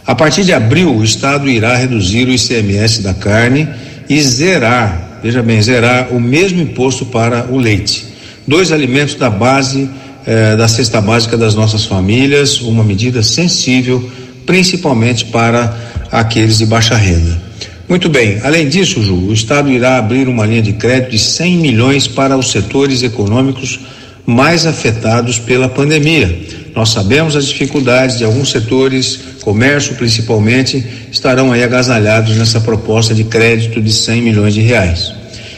A 0.06 0.14
partir 0.14 0.44
de 0.44 0.52
abril, 0.52 0.94
o 0.94 1.04
Estado 1.04 1.48
irá 1.48 1.76
reduzir 1.76 2.26
o 2.26 2.32
ICMS 2.32 3.02
da 3.02 3.14
carne 3.14 3.68
e 4.08 4.20
zerar, 4.20 5.20
veja 5.22 5.42
bem, 5.42 5.60
zerar 5.62 6.08
o 6.12 6.20
mesmo 6.20 6.60
imposto 6.60 7.06
para 7.06 7.46
o 7.50 7.58
leite. 7.58 8.06
Dois 8.46 8.72
alimentos 8.72 9.14
da 9.14 9.30
base 9.30 9.88
eh, 10.26 10.56
da 10.56 10.68
cesta 10.68 11.00
básica 11.00 11.36
das 11.36 11.54
nossas 11.54 11.84
famílias, 11.84 12.60
uma 12.60 12.84
medida 12.84 13.22
sensível, 13.22 14.10
principalmente 14.44 15.24
para 15.26 15.76
aqueles 16.10 16.58
de 16.58 16.66
baixa 16.66 16.94
renda. 16.94 17.40
Muito 17.88 18.08
bem. 18.08 18.38
Além 18.44 18.68
disso, 18.68 19.02
Ju, 19.02 19.14
o 19.14 19.32
Estado 19.32 19.70
irá 19.70 19.96
abrir 19.96 20.28
uma 20.28 20.46
linha 20.46 20.62
de 20.62 20.74
crédito 20.74 21.10
de 21.10 21.18
100 21.18 21.56
milhões 21.56 22.06
para 22.06 22.36
os 22.36 22.50
setores 22.50 23.02
econômicos 23.02 23.80
mais 24.26 24.66
afetados 24.66 25.38
pela 25.38 25.68
pandemia. 25.68 26.38
Nós 26.74 26.90
sabemos 26.90 27.34
as 27.34 27.46
dificuldades 27.46 28.18
de 28.18 28.24
alguns 28.24 28.50
setores, 28.50 29.18
comércio 29.42 29.96
principalmente, 29.96 30.84
estarão 31.10 31.52
aí 31.52 31.62
agasalhados 31.62 32.36
nessa 32.36 32.60
proposta 32.60 33.14
de 33.14 33.24
crédito 33.24 33.80
de 33.80 33.92
100 33.92 34.22
milhões 34.22 34.54
de 34.54 34.60
reais. 34.60 35.12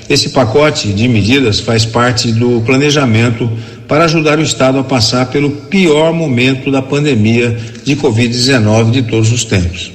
Esse 0.09 0.31
pacote 0.31 0.89
de 0.89 1.09
medidas 1.09 1.61
faz 1.61 1.85
parte 1.85 2.33
do 2.33 2.61
planejamento 2.63 3.51
para 3.87 4.05
ajudar 4.05 4.39
o 4.39 4.43
Estado 4.43 4.79
a 4.79 4.85
passar 4.85 5.27
pelo 5.27 5.51
pior 5.51 6.13
momento 6.13 6.71
da 6.71 6.83
pandemia 6.83 7.57
de 7.85 7.95
Covid-19 7.97 8.91
de 8.91 9.03
todos 9.03 9.31
os 9.31 9.45
tempos. 9.45 9.93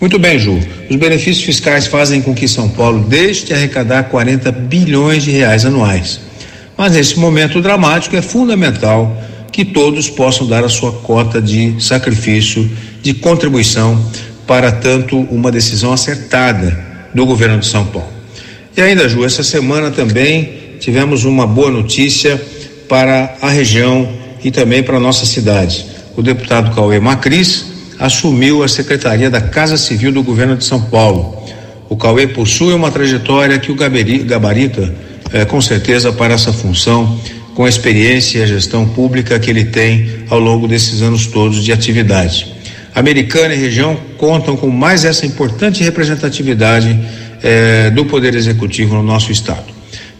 Muito 0.00 0.18
bem, 0.18 0.38
Ju. 0.38 0.58
Os 0.90 0.96
benefícios 0.96 1.44
fiscais 1.44 1.86
fazem 1.86 2.20
com 2.20 2.34
que 2.34 2.46
São 2.46 2.68
Paulo 2.68 3.06
deixe 3.08 3.46
de 3.46 3.54
arrecadar 3.54 4.04
40 4.04 4.52
bilhões 4.52 5.22
de 5.22 5.30
reais 5.30 5.64
anuais. 5.64 6.20
Mas 6.76 6.92
nesse 6.92 7.18
momento 7.18 7.60
dramático 7.60 8.14
é 8.14 8.20
fundamental 8.20 9.16
que 9.52 9.64
todos 9.64 10.10
possam 10.10 10.46
dar 10.46 10.64
a 10.64 10.68
sua 10.68 10.92
cota 10.92 11.40
de 11.40 11.82
sacrifício, 11.82 12.70
de 13.02 13.14
contribuição 13.14 13.98
para 14.46 14.70
tanto 14.70 15.18
uma 15.18 15.50
decisão 15.50 15.92
acertada 15.92 16.78
do 17.14 17.24
governo 17.24 17.58
de 17.58 17.66
São 17.66 17.84
Paulo. 17.86 18.08
E 18.76 18.80
ainda, 18.80 19.08
Ju, 19.08 19.24
essa 19.24 19.42
semana 19.42 19.90
também 19.90 20.76
tivemos 20.78 21.24
uma 21.24 21.46
boa 21.46 21.70
notícia 21.70 22.40
para 22.88 23.36
a 23.40 23.48
região 23.48 24.08
e 24.44 24.50
também 24.50 24.82
para 24.82 24.98
a 24.98 25.00
nossa 25.00 25.24
cidade. 25.24 25.86
O 26.16 26.22
deputado 26.22 26.74
Cauê 26.74 27.00
Macris 27.00 27.66
assumiu 27.98 28.62
a 28.62 28.68
secretaria 28.68 29.30
da 29.30 29.40
Casa 29.40 29.76
Civil 29.76 30.12
do 30.12 30.22
governo 30.22 30.56
de 30.56 30.64
São 30.64 30.80
Paulo. 30.82 31.42
O 31.88 31.96
Cauê 31.96 32.26
possui 32.26 32.74
uma 32.74 32.90
trajetória 32.90 33.58
que 33.58 33.72
o 33.72 33.74
gabarita, 33.74 34.94
é, 35.32 35.44
com 35.44 35.60
certeza, 35.60 36.12
para 36.12 36.34
essa 36.34 36.52
função, 36.52 37.18
com 37.56 37.64
a 37.64 37.68
experiência 37.70 38.38
e 38.38 38.42
a 38.42 38.46
gestão 38.46 38.86
pública 38.86 39.38
que 39.40 39.48
ele 39.48 39.64
tem 39.64 40.10
ao 40.28 40.38
longo 40.38 40.68
desses 40.68 41.00
anos 41.00 41.26
todos 41.26 41.64
de 41.64 41.72
atividade. 41.72 42.54
Americana 42.94 43.54
e 43.54 43.56
região 43.56 43.96
contam 44.18 44.58
com 44.58 44.68
mais 44.68 45.06
essa 45.06 45.24
importante 45.24 45.82
representatividade 45.82 47.00
é, 47.42 47.88
do 47.90 48.04
Poder 48.04 48.34
Executivo 48.34 48.94
no 48.94 49.02
nosso 49.02 49.32
Estado. 49.32 49.64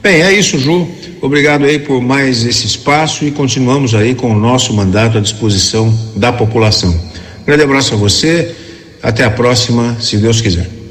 Bem, 0.02 0.22
é 0.22 0.32
isso, 0.32 0.58
Ju. 0.58 0.88
Obrigado 1.20 1.66
aí 1.66 1.78
por 1.78 2.00
mais 2.00 2.42
esse 2.42 2.66
espaço 2.66 3.26
e 3.26 3.30
continuamos 3.30 3.94
aí 3.94 4.14
com 4.14 4.32
o 4.32 4.38
nosso 4.38 4.72
mandato 4.72 5.18
à 5.18 5.20
disposição 5.20 5.94
da 6.16 6.32
população. 6.32 6.98
Grande 7.46 7.64
abraço 7.64 7.92
a 7.92 7.96
você. 7.98 8.54
Até 9.02 9.24
a 9.24 9.30
próxima, 9.30 9.96
se 10.00 10.16
Deus 10.16 10.40
quiser. 10.40 10.85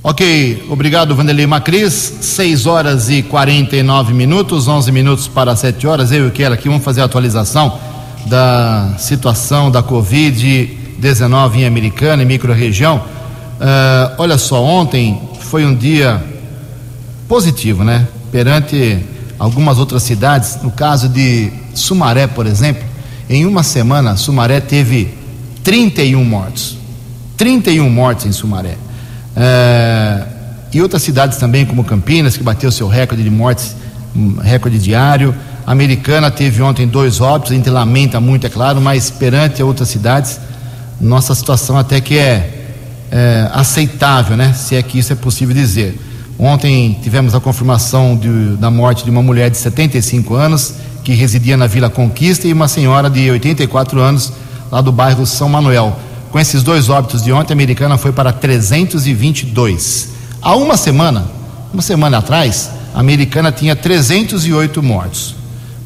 Ok, 0.00 0.66
obrigado 0.70 1.14
Vanderlei 1.16 1.44
Macris. 1.44 2.18
6 2.20 2.66
horas 2.66 3.10
e 3.10 3.20
49 3.20 4.14
minutos, 4.14 4.68
11 4.68 4.92
minutos 4.92 5.26
para 5.26 5.56
7 5.56 5.88
horas. 5.88 6.12
Eu 6.12 6.26
e 6.26 6.28
o 6.28 6.30
Kela 6.30 6.54
aqui 6.54 6.68
vamos 6.68 6.84
fazer 6.84 7.00
a 7.00 7.04
atualização 7.04 7.80
da 8.26 8.94
situação 8.96 9.72
da 9.72 9.82
Covid-19 9.82 11.56
em 11.56 11.66
Americana, 11.66 12.22
em 12.22 12.26
micro-região. 12.26 12.98
Uh, 12.98 14.14
olha 14.18 14.38
só, 14.38 14.62
ontem 14.62 15.20
foi 15.40 15.66
um 15.66 15.74
dia 15.74 16.22
positivo, 17.26 17.82
né? 17.82 18.06
Perante 18.30 19.04
algumas 19.36 19.78
outras 19.78 20.04
cidades, 20.04 20.60
no 20.62 20.70
caso 20.70 21.08
de 21.08 21.50
Sumaré, 21.74 22.28
por 22.28 22.46
exemplo, 22.46 22.84
em 23.28 23.44
uma 23.44 23.64
semana, 23.64 24.16
Sumaré 24.16 24.60
teve 24.60 25.12
31 25.64 26.24
mortos. 26.24 26.78
31 27.36 27.90
mortos 27.90 28.26
em 28.26 28.32
Sumaré. 28.32 28.76
É, 29.38 30.24
e 30.72 30.82
outras 30.82 31.02
cidades 31.02 31.38
também, 31.38 31.64
como 31.64 31.84
Campinas, 31.84 32.36
que 32.36 32.42
bateu 32.42 32.70
seu 32.72 32.88
recorde 32.88 33.22
de 33.22 33.30
mortes, 33.30 33.74
um 34.14 34.36
recorde 34.36 34.78
diário. 34.78 35.34
A 35.64 35.72
Americana 35.72 36.30
teve 36.30 36.60
ontem 36.60 36.86
dois 36.86 37.20
óbitos, 37.20 37.52
a 37.52 37.54
gente 37.54 37.70
lamenta 37.70 38.20
muito, 38.20 38.46
é 38.46 38.50
claro, 38.50 38.80
mas 38.80 39.10
perante 39.10 39.62
outras 39.62 39.88
cidades, 39.88 40.40
nossa 41.00 41.34
situação 41.34 41.78
até 41.78 42.00
que 42.00 42.18
é, 42.18 42.66
é 43.10 43.48
aceitável, 43.52 44.36
né? 44.36 44.52
Se 44.54 44.74
é 44.74 44.82
que 44.82 44.98
isso 44.98 45.12
é 45.12 45.16
possível 45.16 45.54
dizer. 45.54 45.98
Ontem 46.38 46.98
tivemos 47.02 47.34
a 47.34 47.40
confirmação 47.40 48.16
de, 48.16 48.56
da 48.56 48.70
morte 48.70 49.04
de 49.04 49.10
uma 49.10 49.22
mulher 49.22 49.50
de 49.50 49.56
75 49.56 50.34
anos 50.34 50.74
que 51.04 51.12
residia 51.12 51.56
na 51.56 51.66
Vila 51.66 51.88
Conquista 51.88 52.46
e 52.46 52.52
uma 52.52 52.68
senhora 52.68 53.08
de 53.08 53.30
84 53.30 54.00
anos 54.00 54.32
lá 54.70 54.80
do 54.80 54.92
bairro 54.92 55.24
São 55.26 55.48
Manuel. 55.48 55.98
Com 56.30 56.38
esses 56.38 56.62
dois 56.62 56.88
óbitos 56.88 57.22
de 57.22 57.32
ontem, 57.32 57.52
a 57.52 57.56
americana 57.56 57.96
foi 57.96 58.12
para 58.12 58.32
322. 58.32 60.08
Há 60.42 60.54
uma 60.56 60.76
semana, 60.76 61.24
uma 61.72 61.82
semana 61.82 62.18
atrás, 62.18 62.70
a 62.94 63.00
americana 63.00 63.50
tinha 63.50 63.74
308 63.74 64.82
mortos 64.82 65.34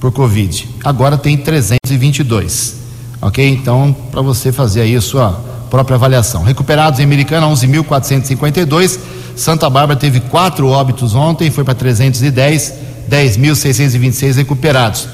por 0.00 0.10
Covid. 0.10 0.68
Agora 0.84 1.16
tem 1.16 1.36
322. 1.36 2.76
Ok? 3.20 3.48
Então, 3.48 3.94
para 4.10 4.20
você 4.20 4.50
fazer 4.50 4.80
aí 4.80 4.96
a 4.96 5.00
sua 5.00 5.40
própria 5.70 5.94
avaliação. 5.94 6.42
Recuperados 6.42 6.98
em 6.98 7.04
Americana, 7.04 7.46
11.452. 7.46 8.98
Santa 9.36 9.70
Bárbara 9.70 9.98
teve 9.98 10.20
quatro 10.20 10.68
óbitos 10.68 11.14
ontem, 11.14 11.50
foi 11.50 11.64
para 11.64 11.74
310. 11.74 12.74
10.626 13.08 14.36
recuperados. 14.36 15.08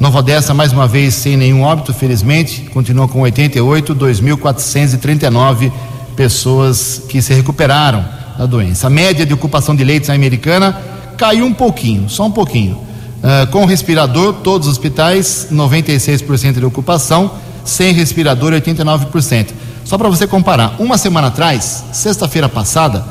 Nova 0.00 0.18
Odessa, 0.18 0.52
mais 0.52 0.72
uma 0.72 0.88
vez, 0.88 1.14
sem 1.14 1.36
nenhum 1.36 1.62
óbito, 1.62 1.94
felizmente, 1.94 2.62
continua 2.72 3.06
com 3.06 3.20
88, 3.20 3.94
2.439 3.94 5.70
pessoas 6.16 7.00
que 7.08 7.22
se 7.22 7.32
recuperaram 7.32 8.04
da 8.36 8.44
doença. 8.44 8.88
A 8.88 8.90
média 8.90 9.24
de 9.24 9.32
ocupação 9.32 9.74
de 9.74 9.84
leitos 9.84 10.08
na 10.08 10.14
americana 10.14 10.76
caiu 11.16 11.46
um 11.46 11.54
pouquinho, 11.54 12.08
só 12.08 12.26
um 12.26 12.30
pouquinho. 12.30 12.74
Uh, 12.74 13.50
com 13.52 13.64
respirador, 13.64 14.34
todos 14.34 14.66
os 14.66 14.72
hospitais, 14.74 15.48
96% 15.52 16.54
de 16.54 16.64
ocupação, 16.64 17.30
sem 17.64 17.92
respirador, 17.92 18.52
89%. 18.52 19.50
Só 19.84 19.96
para 19.96 20.08
você 20.08 20.26
comparar, 20.26 20.74
uma 20.80 20.98
semana 20.98 21.28
atrás, 21.28 21.84
sexta-feira 21.92 22.48
passada, 22.48 23.04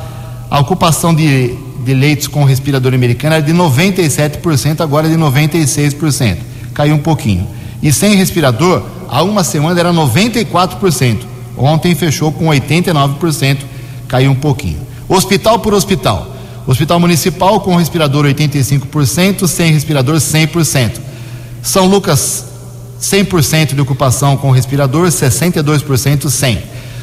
a 0.51 0.59
ocupação 0.59 1.15
de, 1.15 1.55
de 1.85 1.93
leitos 1.93 2.27
com 2.27 2.43
respirador 2.43 2.93
americano 2.93 3.35
era 3.35 3.43
de 3.43 3.53
97%, 3.53 4.81
agora 4.81 5.07
é 5.07 5.09
de 5.09 5.17
96% 5.17 6.52
caiu 6.73 6.95
um 6.95 6.99
pouquinho. 6.99 7.47
E 7.81 7.91
sem 7.91 8.15
respirador, 8.15 8.83
há 9.09 9.21
uma 9.23 9.43
semana 9.43 9.79
era 9.79 9.93
94%. 9.93 11.19
Ontem 11.57 11.93
fechou 11.93 12.31
com 12.31 12.45
89%, 12.45 13.59
caiu 14.07 14.31
um 14.31 14.35
pouquinho. 14.35 14.79
Hospital 15.07 15.59
por 15.59 15.73
hospital. 15.73 16.33
Hospital 16.65 16.99
Municipal 16.99 17.59
com 17.59 17.75
respirador 17.75 18.25
85%, 18.25 19.47
sem 19.47 19.71
respirador 19.71 20.15
100%. 20.15 20.93
São 21.61 21.87
Lucas 21.87 22.45
100% 23.01 23.75
de 23.75 23.81
ocupação 23.81 24.37
com 24.37 24.49
respirador, 24.51 25.07
62% 25.07 26.29
sem. 26.29 26.61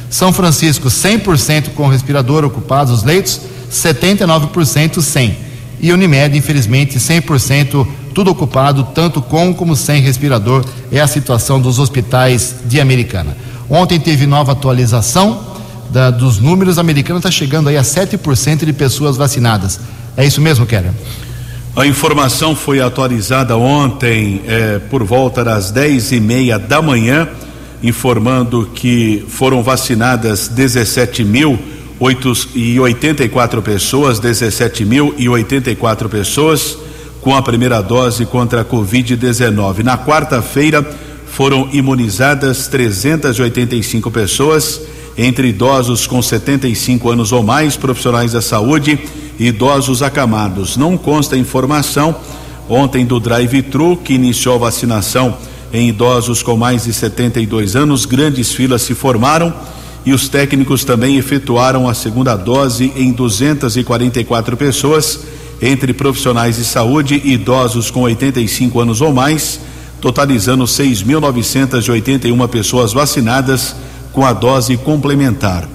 São 0.09 0.33
Francisco 0.33 0.87
100% 0.87 1.69
com 1.75 1.87
respirador 1.87 2.43
ocupados 2.43 2.91
os 2.91 3.03
leitos, 3.03 3.39
79% 3.71 5.01
sem. 5.01 5.37
E 5.79 5.93
Unimed, 5.93 6.35
infelizmente, 6.37 6.97
100% 6.97 7.87
tudo 8.13 8.31
ocupado, 8.31 8.87
tanto 8.93 9.21
com 9.21 9.53
como 9.53 9.75
sem 9.75 10.01
respirador, 10.01 10.63
é 10.91 10.99
a 10.99 11.07
situação 11.07 11.59
dos 11.59 11.79
hospitais 11.79 12.55
de 12.65 12.79
Americana. 12.79 13.35
Ontem 13.69 13.99
teve 13.99 14.25
nova 14.25 14.51
atualização 14.51 15.39
da, 15.89 16.09
dos 16.09 16.39
números, 16.39 16.77
a 16.77 16.81
Americana 16.81 17.19
está 17.19 17.31
chegando 17.31 17.69
aí 17.69 17.77
a 17.77 17.81
7% 17.81 18.65
de 18.65 18.73
pessoas 18.73 19.17
vacinadas. 19.17 19.79
É 20.15 20.25
isso 20.25 20.41
mesmo, 20.41 20.65
Keller? 20.65 20.91
A 21.75 21.85
informação 21.85 22.55
foi 22.55 22.81
atualizada 22.81 23.55
ontem 23.55 24.41
é, 24.45 24.79
por 24.79 25.03
volta 25.03 25.43
das 25.43 25.71
10 25.71 26.11
e 26.11 26.19
meia 26.19 26.59
da 26.59 26.81
manhã, 26.81 27.27
informando 27.81 28.69
que 28.75 29.25
foram 29.29 29.63
vacinadas 29.63 30.49
17 30.49 31.23
mil 31.23 31.57
e 32.53 32.79
84 32.79 33.61
pessoas, 33.61 34.19
17 34.19 34.83
mil 34.83 35.13
e 35.17 35.29
84 35.29 36.09
pessoas 36.09 36.77
com 37.21 37.35
a 37.35 37.41
primeira 37.41 37.81
dose 37.81 38.25
contra 38.25 38.61
a 38.61 38.65
Covid-19. 38.65 39.83
Na 39.83 39.97
quarta-feira 39.97 40.85
foram 41.27 41.69
imunizadas 41.71 42.67
385 42.67 44.09
pessoas, 44.11 44.81
entre 45.17 45.49
idosos 45.49 46.07
com 46.07 46.21
75 46.21 47.09
anos 47.09 47.31
ou 47.31 47.43
mais, 47.43 47.77
profissionais 47.77 48.31
da 48.31 48.41
saúde 48.41 48.99
e 49.39 49.47
idosos 49.47 50.01
acamados. 50.01 50.75
Não 50.75 50.97
consta 50.97 51.37
informação 51.37 52.15
ontem 52.67 53.05
do 53.05 53.19
drive-thru 53.19 53.97
que 53.97 54.13
iniciou 54.13 54.55
a 54.55 54.59
vacinação 54.59 55.37
em 55.71 55.89
idosos 55.89 56.43
com 56.43 56.57
mais 56.57 56.83
de 56.83 56.93
72 56.93 57.75
anos, 57.75 58.05
grandes 58.05 58.51
filas 58.53 58.81
se 58.81 58.93
formaram 58.93 59.53
e 60.05 60.13
os 60.13 60.27
técnicos 60.27 60.83
também 60.83 61.17
efetuaram 61.17 61.87
a 61.87 61.93
segunda 61.93 62.35
dose 62.35 62.91
em 62.95 63.11
244 63.11 64.57
pessoas 64.57 65.19
entre 65.61 65.93
profissionais 65.93 66.55
de 66.55 66.65
saúde 66.65 67.21
e 67.23 67.33
idosos 67.33 67.91
com 67.91 68.01
85 68.01 68.79
anos 68.79 69.01
ou 69.01 69.13
mais, 69.13 69.59
totalizando 69.99 70.63
6.981 70.63 72.47
pessoas 72.47 72.93
vacinadas 72.93 73.75
com 74.11 74.25
a 74.25 74.33
dose 74.33 74.75
complementar. 74.77 75.69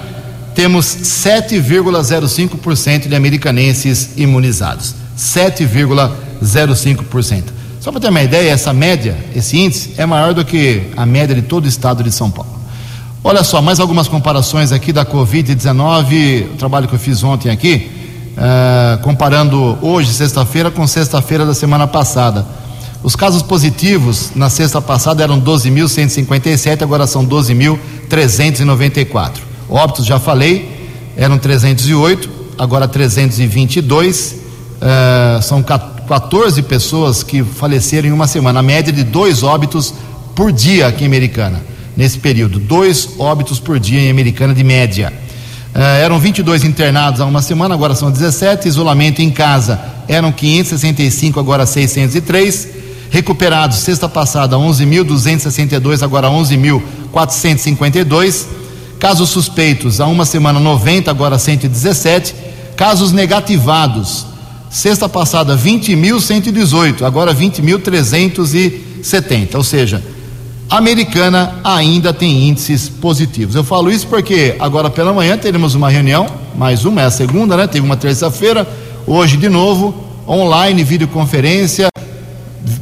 temos 0.55 0.85
7,05% 0.85 3.07
de 3.07 3.15
americanenses 3.15 4.11
imunizados. 4.17 4.95
7,05%. 5.17 7.43
Só 7.79 7.91
para 7.91 8.01
ter 8.01 8.09
uma 8.09 8.23
ideia, 8.23 8.51
essa 8.51 8.73
média, 8.73 9.15
esse 9.35 9.57
índice, 9.57 9.93
é 9.97 10.05
maior 10.05 10.33
do 10.33 10.43
que 10.43 10.81
a 10.95 11.05
média 11.05 11.35
de 11.35 11.43
todo 11.43 11.65
o 11.65 11.67
estado 11.67 12.01
de 12.03 12.11
São 12.11 12.31
Paulo. 12.31 12.56
Olha 13.23 13.43
só, 13.43 13.61
mais 13.61 13.79
algumas 13.79 14.07
comparações 14.07 14.71
aqui 14.71 14.93
da 14.93 15.05
Covid-19, 15.05 16.53
o 16.53 16.57
trabalho 16.57 16.87
que 16.87 16.95
eu 16.95 16.99
fiz 16.99 17.23
ontem 17.23 17.49
aqui, 17.49 17.89
uh, 18.37 19.01
comparando 19.01 19.77
hoje, 19.81 20.13
sexta-feira, 20.13 20.71
com 20.71 20.87
sexta-feira 20.87 21.45
da 21.45 21.53
semana 21.53 21.87
passada. 21.87 22.45
Os 23.03 23.15
casos 23.15 23.41
positivos 23.41 24.31
na 24.35 24.49
sexta 24.49 24.81
passada 24.81 25.23
eram 25.23 25.41
12.157, 25.41 26.81
agora 26.81 27.05
são 27.05 27.25
12.394. 27.25 29.31
Óbitos, 29.69 30.05
já 30.05 30.19
falei, 30.19 30.89
eram 31.17 31.37
308, 31.37 32.29
agora 32.57 32.87
322. 32.87 34.47
Uh, 34.77 35.41
são 35.41 35.63
14 35.63 35.97
14 36.07 36.63
pessoas 36.63 37.21
que 37.21 37.43
faleceram 37.43 38.07
em 38.07 38.11
uma 38.11 38.27
semana, 38.27 38.61
a 38.61 38.63
média 38.63 38.93
de 38.93 39.03
dois 39.03 39.43
óbitos 39.43 39.93
por 40.33 40.53
dia 40.53 40.87
aqui 40.87 41.03
em 41.03 41.07
Americana, 41.07 41.61
nesse 41.97 42.17
período. 42.19 42.59
Dois 42.59 43.09
óbitos 43.19 43.59
por 43.59 43.77
dia 43.79 43.99
em 43.99 44.09
Americana 44.09 44.53
de 44.53 44.63
média. 44.63 45.11
Uh, 45.75 45.79
eram 45.79 46.17
22 46.19 46.63
internados 46.63 47.19
há 47.19 47.25
uma 47.25 47.41
semana, 47.41 47.73
agora 47.73 47.95
são 47.95 48.11
17. 48.11 48.67
Isolamento 48.67 49.19
em 49.21 49.31
casa 49.31 49.81
eram 50.07 50.31
565, 50.31 51.39
agora 51.39 51.65
603. 51.65 52.67
Recuperados, 53.09 53.79
sexta 53.79 54.07
passada, 54.07 54.55
11.262, 54.55 56.03
agora 56.03 56.27
11.452. 56.29 58.45
Casos 58.99 59.29
suspeitos, 59.29 59.99
há 59.99 60.05
uma 60.07 60.25
semana 60.25 60.59
90, 60.59 61.09
agora 61.09 61.39
117. 61.39 62.35
Casos 62.75 63.11
negativados, 63.11 64.27
Sexta 64.69 65.07
passada, 65.07 65.57
20.118, 65.57 67.03
agora 67.03 67.33
20.370. 67.33 69.55
Ou 69.55 69.63
seja, 69.63 70.03
americana 70.69 71.55
ainda 71.63 72.13
tem 72.13 72.47
índices 72.47 72.89
positivos. 72.89 73.55
Eu 73.55 73.63
falo 73.63 73.91
isso 73.91 74.07
porque 74.07 74.55
agora 74.59 74.89
pela 74.89 75.13
manhã 75.13 75.37
teremos 75.37 75.75
uma 75.75 75.89
reunião, 75.89 76.27
mais 76.55 76.85
uma, 76.85 77.01
é 77.01 77.05
a 77.05 77.11
segunda, 77.11 77.55
né? 77.55 77.67
Teve 77.67 77.85
uma 77.85 77.97
terça-feira, 77.97 78.67
hoje 79.05 79.37
de 79.37 79.49
novo, 79.49 79.95
online, 80.27 80.83
videoconferência, 80.83 81.87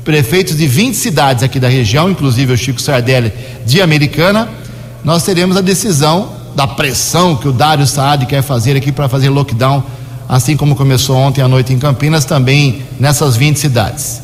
prefeitos 0.03 0.57
de 0.57 0.67
20 0.67 0.95
cidades 0.95 1.43
aqui 1.43 1.59
da 1.59 1.67
região, 1.67 2.09
inclusive 2.09 2.53
o 2.53 2.57
Chico 2.57 2.81
Sardelli 2.81 3.31
de 3.65 3.81
Americana. 3.81 4.49
Nós 5.03 5.23
teremos 5.23 5.55
a 5.57 5.61
decisão 5.61 6.33
da 6.55 6.65
pressão 6.65 7.35
que 7.35 7.47
o 7.47 7.51
Dário 7.51 7.85
Saad 7.85 8.25
quer 8.25 8.41
fazer 8.41 8.75
aqui 8.77 8.91
para 8.91 9.09
fazer 9.09 9.29
lockdown 9.29 9.83
assim 10.27 10.57
como 10.57 10.75
começou 10.75 11.15
ontem 11.15 11.41
à 11.41 11.47
noite 11.47 11.73
em 11.73 11.79
Campinas, 11.79 12.25
também 12.25 12.83
nessas 12.99 13.35
20 13.35 13.57
cidades. 13.57 14.21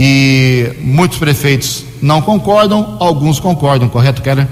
E 0.00 0.70
muitos 0.80 1.18
prefeitos 1.18 1.84
não 2.00 2.22
concordam, 2.22 2.96
alguns 3.00 3.40
concordam, 3.40 3.88
correto, 3.88 4.22
Keller? 4.22 4.46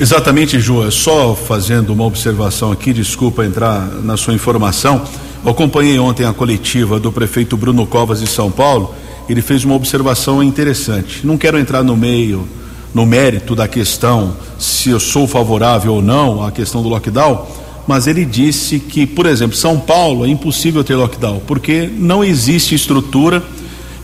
Exatamente, 0.00 0.58
Ju. 0.58 0.90
Só 0.90 1.34
fazendo 1.34 1.92
uma 1.92 2.04
observação 2.04 2.72
aqui, 2.72 2.94
desculpa 2.94 3.44
entrar 3.44 3.86
na 4.02 4.16
sua 4.16 4.32
informação. 4.32 5.02
Eu 5.44 5.50
acompanhei 5.50 5.98
ontem 5.98 6.24
a 6.24 6.32
coletiva 6.32 6.98
do 6.98 7.12
prefeito 7.12 7.54
Bruno 7.54 7.86
Covas 7.86 8.20
de 8.20 8.26
São 8.26 8.50
Paulo. 8.50 8.94
Ele 9.28 9.42
fez 9.42 9.62
uma 9.62 9.74
observação 9.74 10.42
interessante. 10.42 11.26
Não 11.26 11.36
quero 11.36 11.58
entrar 11.58 11.82
no 11.82 11.94
meio, 11.94 12.48
no 12.94 13.04
mérito 13.04 13.54
da 13.54 13.68
questão, 13.68 14.34
se 14.58 14.88
eu 14.88 14.98
sou 14.98 15.28
favorável 15.28 15.94
ou 15.94 16.02
não 16.02 16.42
à 16.42 16.50
questão 16.50 16.82
do 16.82 16.88
lockdown 16.88 17.46
mas 17.86 18.06
ele 18.06 18.24
disse 18.24 18.80
que, 18.80 19.06
por 19.06 19.26
exemplo, 19.26 19.56
São 19.56 19.78
Paulo 19.78 20.26
é 20.26 20.28
impossível 20.28 20.82
ter 20.82 20.96
lockdown, 20.96 21.40
porque 21.46 21.88
não 21.96 22.24
existe 22.24 22.74
estrutura 22.74 23.42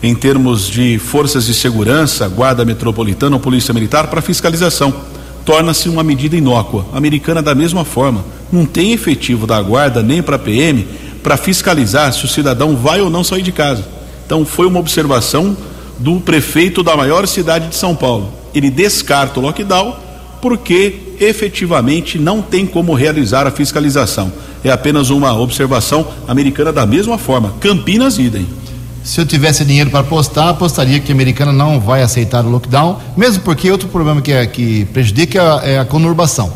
em 0.03 0.13
termos 0.13 0.67
de 0.67 0.99
forças 0.99 1.45
de 1.45 1.53
segurança, 1.53 2.27
guarda 2.27 2.65
metropolitana 2.65 3.37
ou 3.37 3.39
polícia 3.39 3.73
militar 3.73 4.07
para 4.07 4.21
fiscalização. 4.21 4.93
Torna-se 5.45 5.87
uma 5.87 6.03
medida 6.03 6.35
inócua. 6.35 6.85
Americana 6.91 7.41
da 7.41 7.55
mesma 7.55 7.85
forma, 7.85 8.25
não 8.51 8.65
tem 8.65 8.91
efetivo 8.91 9.47
da 9.47 9.61
guarda 9.61 10.03
nem 10.03 10.21
para 10.21 10.35
a 10.35 10.39
PM 10.39 10.85
para 11.23 11.37
fiscalizar 11.37 12.11
se 12.11 12.25
o 12.25 12.27
cidadão 12.27 12.75
vai 12.75 12.99
ou 12.99 13.09
não 13.09 13.23
sair 13.23 13.41
de 13.41 13.53
casa. 13.53 13.85
Então 14.25 14.45
foi 14.45 14.67
uma 14.67 14.79
observação 14.79 15.55
do 15.97 16.19
prefeito 16.19 16.83
da 16.83 16.97
maior 16.97 17.25
cidade 17.25 17.69
de 17.69 17.75
São 17.75 17.95
Paulo. 17.95 18.29
Ele 18.53 18.69
descarta 18.69 19.39
o 19.39 19.43
lockdown 19.43 19.95
porque 20.41 21.15
efetivamente 21.21 22.19
não 22.19 22.41
tem 22.41 22.65
como 22.65 22.93
realizar 22.93 23.47
a 23.47 23.51
fiscalização. 23.51 24.33
É 24.65 24.69
apenas 24.69 25.09
uma 25.09 25.33
observação 25.39 26.05
americana 26.27 26.73
da 26.73 26.85
mesma 26.85 27.17
forma. 27.17 27.53
Campinas 27.61 28.19
idem. 28.19 28.45
Se 29.03 29.19
eu 29.19 29.25
tivesse 29.25 29.65
dinheiro 29.65 29.89
para 29.89 29.99
apostar, 29.99 30.47
apostaria 30.47 30.97
que 30.99 31.11
a 31.11 31.15
americana 31.15 31.51
não 31.51 31.77
vai 31.77 32.01
aceitar 32.01 32.45
o 32.45 32.49
lockdown, 32.49 32.97
mesmo 33.17 33.43
porque 33.43 33.69
outro 33.69 33.89
problema 33.89 34.21
que, 34.21 34.31
é, 34.31 34.45
que 34.45 34.85
prejudica 34.85 35.61
é 35.63 35.77
a 35.77 35.83
conurbação. 35.83 36.53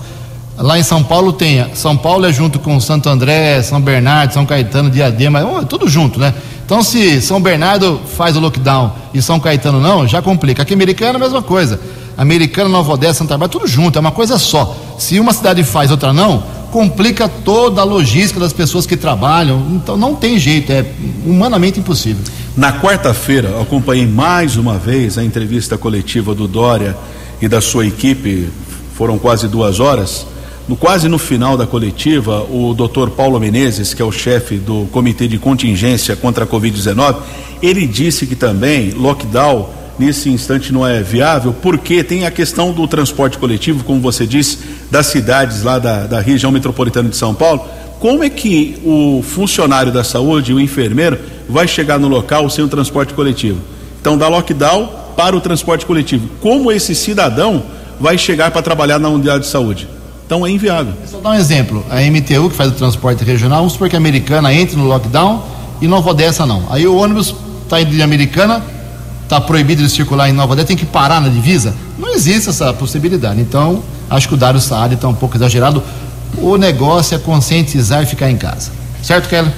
Lá 0.58 0.80
em 0.80 0.84
São 0.84 1.04
Paulo 1.04 1.34
tem, 1.34 1.66
São 1.76 1.96
Paulo 1.96 2.26
é 2.26 2.32
junto 2.32 2.58
com 2.58 2.80
Santo 2.80 3.10
André, 3.10 3.62
São 3.62 3.82
Bernardo, 3.82 4.34
São 4.34 4.46
Caetano, 4.46 4.90
Diadema, 4.90 5.40
é 5.62 5.66
tudo 5.66 5.90
junto, 5.90 6.20
né? 6.20 6.34
Então 6.66 6.82
se 6.82 7.22
São 7.22 7.42
Bernardo 7.42 8.00
faz 8.16 8.36
o 8.38 8.40
lockdown 8.40 8.94
e 9.14 9.22
São 9.22 9.40
Caetano 9.40 9.80
não, 9.82 10.08
já 10.08 10.22
complica. 10.22 10.64
Aqui 10.64 10.74
Americana 10.74 11.14
é 11.14 11.16
a 11.18 11.20
mesma 11.20 11.44
coisa. 11.44 11.80
Americana, 12.18 12.70
Nova 12.70 12.94
Odessa, 12.94 13.20
Santa 13.20 13.34
Bárbara, 13.38 13.50
tudo 13.50 13.68
junto, 13.68 13.98
é 13.98 14.00
uma 14.00 14.12
coisa 14.12 14.40
só. 14.40 14.76
Se 14.98 15.20
uma 15.20 15.34
cidade 15.34 15.64
faz, 15.64 15.92
outra 15.92 16.12
não, 16.12 16.44
complica 16.72 17.30
toda 17.30 17.82
a 17.82 17.84
logística 17.84 18.40
das 18.40 18.54
pessoas 18.54 18.86
que 18.86 18.98
trabalham. 18.98 19.64
Então 19.72 19.96
não 19.96 20.16
tem 20.16 20.40
jeito, 20.40 20.72
é 20.72 20.86
humanamente 21.26 21.80
impossível. 21.80 22.24
Na 22.58 22.74
quarta-feira, 22.74 23.62
acompanhei 23.62 24.08
mais 24.08 24.58
uma 24.58 24.80
vez 24.80 25.16
a 25.20 25.24
entrevista 25.24 25.78
coletiva 25.78 26.34
do 26.34 26.48
Dória 26.48 26.98
e 27.40 27.48
da 27.48 27.62
sua 27.62 27.86
equipe, 27.86 28.50
foram 28.96 29.20
quase 29.20 29.48
duas 29.48 29.80
horas. 29.80 30.26
No, 30.68 30.76
quase 30.76 31.08
no 31.08 31.20
final 31.20 31.56
da 31.56 31.68
coletiva, 31.68 32.44
o 32.50 32.74
doutor 32.74 33.12
Paulo 33.12 33.40
Menezes, 33.40 33.94
que 33.94 34.02
é 34.02 34.06
o 34.06 34.12
chefe 34.12 34.56
do 34.56 34.88
Comitê 34.92 35.28
de 35.28 35.38
Contingência 35.38 36.16
contra 36.16 36.46
a 36.46 36.48
Covid-19, 36.48 37.18
ele 37.62 37.86
disse 37.86 38.26
que 38.26 38.36
também 38.36 38.90
lockdown 38.90 39.70
nesse 40.00 40.28
instante 40.32 40.74
não 40.74 40.86
é 40.86 41.04
viável, 41.04 41.54
porque 41.62 42.04
tem 42.04 42.26
a 42.26 42.32
questão 42.32 42.72
do 42.72 42.88
transporte 42.88 43.38
coletivo, 43.38 43.84
como 43.84 44.02
você 44.02 44.26
disse, 44.26 44.58
das 44.90 45.06
cidades 45.06 45.62
lá 45.62 45.78
da, 45.78 46.08
da 46.08 46.20
região 46.20 46.52
metropolitana 46.52 47.08
de 47.08 47.18
São 47.18 47.36
Paulo. 47.36 47.64
Como 48.00 48.24
é 48.24 48.30
que 48.32 48.80
o 48.84 49.22
funcionário 49.22 49.92
da 49.92 50.04
saúde, 50.04 50.54
o 50.54 50.60
enfermeiro, 50.60 51.20
vai 51.50 51.68
chegar 51.68 52.00
no 52.00 52.08
local 52.08 52.50
sem 52.50 52.64
o 52.64 52.68
transporte 52.68 53.14
coletivo? 53.14 53.60
Então, 54.00 54.18
dá 54.18 54.28
lockdown 54.28 54.90
para 55.16 55.36
o 55.36 55.42
transporte 55.42 55.86
coletivo. 55.86 56.30
Como 56.42 56.72
esse 56.72 56.94
cidadão 56.94 57.64
vai 58.00 58.18
chegar 58.18 58.52
para 58.52 58.62
trabalhar 58.62 59.00
na 59.00 59.10
unidade 59.10 59.46
de 59.46 59.50
saúde? 59.50 59.88
Então 60.28 60.46
é 60.46 60.52
inviável. 60.52 60.94
Só 61.10 61.20
dar 61.20 61.30
um 61.32 61.34
exemplo: 61.34 61.84
a 61.90 62.02
MTU, 62.02 62.50
que 62.50 62.56
faz 62.56 62.70
o 62.70 62.76
transporte 62.76 63.24
regional, 63.24 63.60
vamos 63.60 63.74
supor 63.74 63.90
que 63.90 63.96
a 63.96 64.00
americana 64.00 64.54
entre 64.54 64.76
no 64.76 64.86
lockdown 64.86 65.42
e 65.82 65.88
Nova 65.88 66.10
Odessa 66.10 66.46
não. 66.46 66.64
Aí 66.70 66.86
o 66.86 66.96
ônibus 66.98 67.34
está 67.64 67.82
indo 67.82 67.92
de 67.92 68.02
Americana, 68.04 68.62
está 69.24 69.40
proibido 69.40 69.82
de 69.82 69.90
circular 69.90 70.30
em 70.30 70.34
Nova 70.34 70.52
Odessa, 70.52 70.68
tem 70.68 70.78
que 70.78 70.86
parar 70.86 71.22
na 71.22 71.30
divisa. 71.30 71.74
Não 71.98 72.14
existe 72.14 72.50
essa 72.50 72.74
possibilidade. 72.74 73.40
Então, 73.40 73.82
acho 74.10 74.28
que 74.28 74.34
o 74.34 74.38
Dário 74.38 74.60
Saad 74.60 74.96
está 74.96 75.08
um 75.08 75.16
pouco 75.16 75.38
exagerado. 75.38 75.82
O 76.40 76.58
negócio 76.58 77.16
é 77.16 77.18
conscientizar 77.18 78.04
e 78.04 78.06
ficar 78.06 78.30
em 78.30 78.36
casa. 78.36 78.70
Certo, 79.02 79.30
Kelly? 79.30 79.50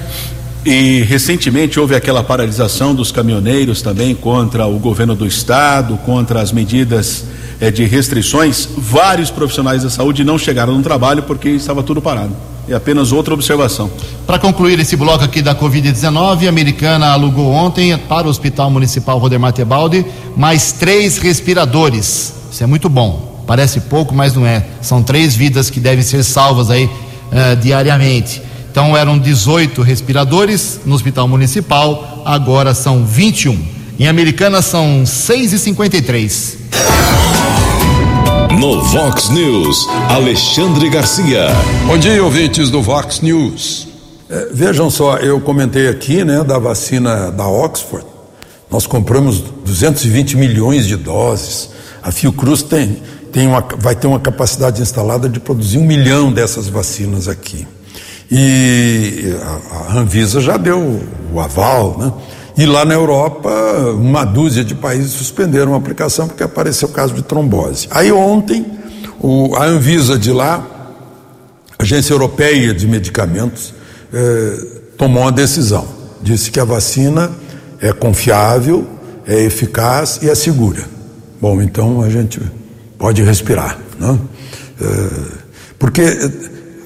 E 0.66 1.04
recentemente 1.04 1.80
houve 1.80 1.96
aquela 1.96 2.22
paralisação 2.22 2.94
dos 2.94 3.12
caminhoneiros 3.12 3.82
também 3.82 4.14
contra 4.14 4.66
o 4.68 4.78
governo 4.78 5.16
do 5.16 5.26
estado, 5.26 5.98
contra 6.06 6.42
as 6.42 6.52
medidas 6.52 7.26
eh, 7.62 7.72
de 7.72 7.86
restrições. 7.86 8.68
Vários 8.78 9.32
profissionais 9.32 9.84
da 9.84 9.90
saúde 9.90 10.24
não 10.24 10.38
chegaram 10.38 10.76
no 10.76 10.84
trabalho 10.84 11.24
porque 11.24 11.50
estava 11.50 11.82
tudo 11.82 12.02
parado. 12.02 12.36
É 12.68 12.76
apenas 12.76 13.12
outra 13.12 13.34
observação. 13.34 13.90
Para 14.28 14.38
concluir 14.38 14.80
esse 14.80 14.96
bloco 14.96 15.24
aqui 15.24 15.42
da 15.42 15.56
Covid-19, 15.56 16.46
a 16.46 16.50
americana 16.50 17.08
alugou 17.08 17.52
ontem 17.52 17.98
para 17.98 18.28
o 18.28 18.30
Hospital 18.30 18.70
Municipal 18.70 19.18
Rodemar 19.18 19.54
Tebaldi 19.54 20.06
mais 20.38 20.74
três 20.74 21.18
respiradores. 21.18 22.34
Isso 22.52 22.64
é 22.64 22.68
muito 22.68 22.88
bom. 22.88 23.44
Parece 23.48 23.80
pouco, 23.80 24.14
mas 24.14 24.36
não 24.36 24.46
é. 24.46 24.64
São 24.82 25.02
três 25.02 25.36
vidas 25.36 25.70
que 25.72 25.80
devem 25.80 26.04
ser 26.04 26.24
salvas 26.24 26.70
aí 26.70 26.86
uh, 26.86 27.56
diariamente. 27.60 28.49
Então 28.72 28.96
eram 28.96 29.18
18 29.18 29.82
respiradores 29.82 30.82
no 30.86 30.94
Hospital 30.94 31.28
Municipal, 31.28 32.22
agora 32.24 32.74
são 32.74 33.04
21. 33.04 33.58
Em 34.00 34.08
Americana 34.08 34.62
são 34.62 35.06
6 35.06 35.54
e 35.54 35.60
53 35.60 36.58
No 38.60 38.82
Vox 38.82 39.30
News, 39.30 39.88
Alexandre 40.10 40.90
Garcia. 40.90 41.48
Bom 41.88 41.98
dia, 41.98 42.24
ouvintes 42.24 42.70
do 42.70 42.82
Vox 42.82 43.22
News. 43.22 43.88
É, 44.30 44.50
vejam 44.54 44.90
só, 44.92 45.18
eu 45.18 45.42
comentei 45.42 45.88
aqui, 45.88 46.24
né, 46.24 46.44
da 46.44 46.60
vacina 46.60 47.32
da 47.32 47.48
Oxford. 47.48 48.06
Nós 48.70 48.86
compramos 48.86 49.44
220 49.66 50.38
milhões 50.38 50.86
de 50.86 50.96
doses. 50.96 51.72
A 52.04 52.12
Fiocruz 52.12 52.62
tem, 52.62 53.02
tem 53.32 53.48
uma, 53.48 53.66
vai 53.80 53.96
ter 53.96 54.06
uma 54.06 54.20
capacidade 54.20 54.82
instalada 54.82 55.28
de 55.28 55.40
produzir 55.40 55.80
um 55.80 55.86
milhão 55.86 56.32
dessas 56.32 56.68
vacinas 56.68 57.28
aqui. 57.28 57.66
E 58.32 59.36
a, 59.42 59.98
Anvisa 59.98 60.40
já 60.40 60.56
deu 60.58 61.02
o 61.34 61.40
aval, 61.40 61.98
né? 61.98 62.14
E 62.58 62.66
lá 62.66 62.84
na 62.84 62.94
Europa, 62.94 63.50
uma 63.94 64.26
dúzia 64.26 64.64
de 64.64 64.76
países 64.76 65.12
suspenderam 65.14 65.74
a 65.74 65.78
aplicação 65.78 66.28
porque 66.28 66.44
apareceu 66.44 66.90
caso 66.90 67.14
de 67.14 67.22
trombose. 67.22 67.88
Aí 67.90 68.12
ontem, 68.12 68.66
o, 69.20 69.56
a 69.56 69.66
Anvisa 69.66 70.20
de 70.20 70.32
lá, 70.32 70.68
Agência 71.80 72.14
Europeia 72.14 72.74
de 72.74 72.86
Medicamentos, 72.86 73.74
eh, 74.14 74.68
tomou 74.98 75.24
uma 75.24 75.32
decisão. 75.32 75.88
Disse 76.22 76.52
que 76.52 76.60
a 76.60 76.66
vacina 76.66 77.32
é 77.80 77.94
confiável, 77.94 78.86
é 79.26 79.42
eficaz 79.44 80.20
e 80.22 80.30
é 80.30 80.36
segura. 80.36 80.84
Bom, 81.40 81.62
então 81.62 82.02
a 82.02 82.10
gente 82.10 82.42
pode 82.98 83.24
respirar, 83.24 83.80
né? 83.98 84.20
Eh, 84.82 85.10
porque 85.80 86.02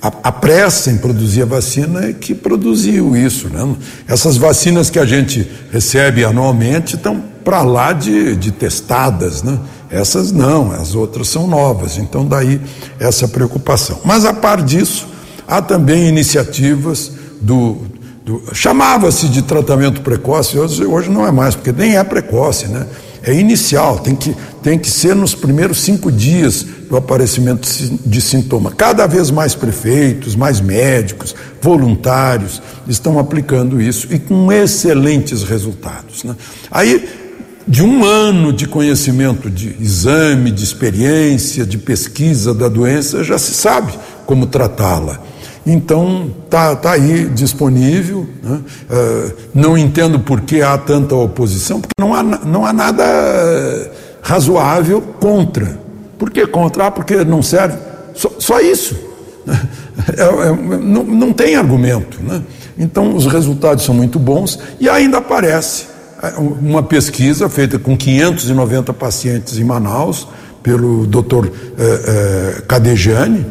a, 0.04 0.12
a, 0.24 0.32
pressa 0.34 0.92
em 0.92 0.98
produzir 0.98 1.44
a 1.44 1.46
vacina 1.46 2.08
é 2.10 2.12
que 2.12 2.36
produziu 2.36 3.16
isso. 3.16 3.48
Né? 3.48 3.74
Essas 4.06 4.36
vacinas 4.36 4.90
que 4.90 5.00
a 5.00 5.06
gente 5.06 5.50
recebe 5.72 6.26
anualmente 6.26 6.98
estão 6.98 7.24
para 7.42 7.62
lá 7.62 7.94
de, 7.94 8.36
de 8.36 8.52
testadas, 8.52 9.44
né? 9.44 9.58
Essas 9.90 10.32
não, 10.32 10.72
as 10.72 10.96
outras 10.96 11.28
são 11.28 11.46
novas, 11.46 11.98
então 11.98 12.26
daí 12.26 12.60
essa 13.00 13.28
preocupação. 13.28 14.00
Mas 14.04 14.26
a 14.26 14.34
par 14.34 14.62
disso, 14.62 15.08
há 15.48 15.62
também 15.62 16.08
iniciativas 16.08 17.12
do, 17.40 17.78
do 18.26 18.44
chamava-se 18.54 19.28
de 19.28 19.44
tratamento 19.44 20.02
precoce, 20.02 20.58
hoje, 20.58 20.84
hoje 20.84 21.12
não 21.12 21.28
é 21.28 21.32
mais, 21.32 21.54
porque 21.54 21.72
nem 21.72 21.96
é 21.96 22.04
precoce, 22.04 22.68
né? 22.68 22.88
É 23.26 23.34
inicial, 23.34 24.00
tem 24.00 24.16
que, 24.16 24.36
tem 24.62 24.78
que 24.78 24.92
ser 24.92 25.16
nos 25.16 25.34
primeiros 25.34 25.82
cinco 25.82 26.12
dias 26.12 26.66
do 26.90 26.98
aparecimento 26.98 27.66
de 28.06 28.22
sintoma. 28.22 28.72
Cada 28.72 29.08
vez 29.08 29.32
mais 29.32 29.56
prefeitos, 29.56 30.36
mais 30.36 30.60
médicos, 30.60 31.34
voluntários 31.62 32.62
estão 32.86 33.18
aplicando 33.18 33.82
isso 33.82 34.08
e 34.12 34.20
com 34.20 34.52
excelentes 34.52 35.44
resultados. 35.44 36.26
Né? 36.26 36.36
Aí, 36.70 37.08
de 37.66 37.82
um 37.82 38.04
ano 38.04 38.52
de 38.52 38.68
conhecimento 38.68 39.50
de 39.50 39.74
exame, 39.80 40.52
de 40.52 40.64
experiência, 40.64 41.66
de 41.66 41.78
pesquisa 41.78 42.54
da 42.54 42.68
doença, 42.68 43.24
já 43.24 43.38
se 43.38 43.54
sabe 43.54 43.94
como 44.26 44.48
tratá-la. 44.48 45.22
Então, 45.66 46.32
está 46.46 46.76
tá 46.76 46.92
aí 46.92 47.26
disponível. 47.26 48.28
Né? 48.42 48.60
Uh, 48.90 49.34
não 49.54 49.78
entendo 49.78 50.20
por 50.20 50.42
que 50.42 50.62
há 50.62 50.78
tanta 50.78 51.16
oposição, 51.16 51.80
porque 51.80 51.94
não 52.00 52.14
há, 52.14 52.22
não 52.22 52.66
há 52.66 52.74
nada 52.74 53.04
razoável 54.22 55.02
contra. 55.02 55.80
Por 56.18 56.30
que 56.30 56.46
contra? 56.46 56.88
Ah, 56.88 56.92
porque 56.92 57.24
não 57.24 57.42
serve. 57.42 57.78
Só, 58.14 58.32
só 58.38 58.60
isso. 58.60 58.96
É, 60.18 60.24
é, 60.24 60.78
não, 60.80 61.04
não 61.04 61.32
tem 61.32 61.56
argumento. 61.56 62.20
Né? 62.22 62.42
Então, 62.78 63.16
os 63.16 63.28
resultados 63.28 63.86
são 63.86 63.94
muito 63.94 64.18
bons 64.18 64.60
e 64.80 64.90
ainda 64.90 65.20
aparece 65.20 65.86
é, 66.22 66.34
uma 66.40 66.82
pesquisa 66.82 67.48
feita 67.48 67.78
com 67.78 67.96
590 67.96 68.92
pacientes 68.94 69.58
em 69.60 69.64
Manaus, 69.64 70.28
pelo 70.64 71.06
Dr. 71.06 71.48
Eh, 71.48 71.52
eh, 71.78 72.62
Cadejani, 72.66 73.46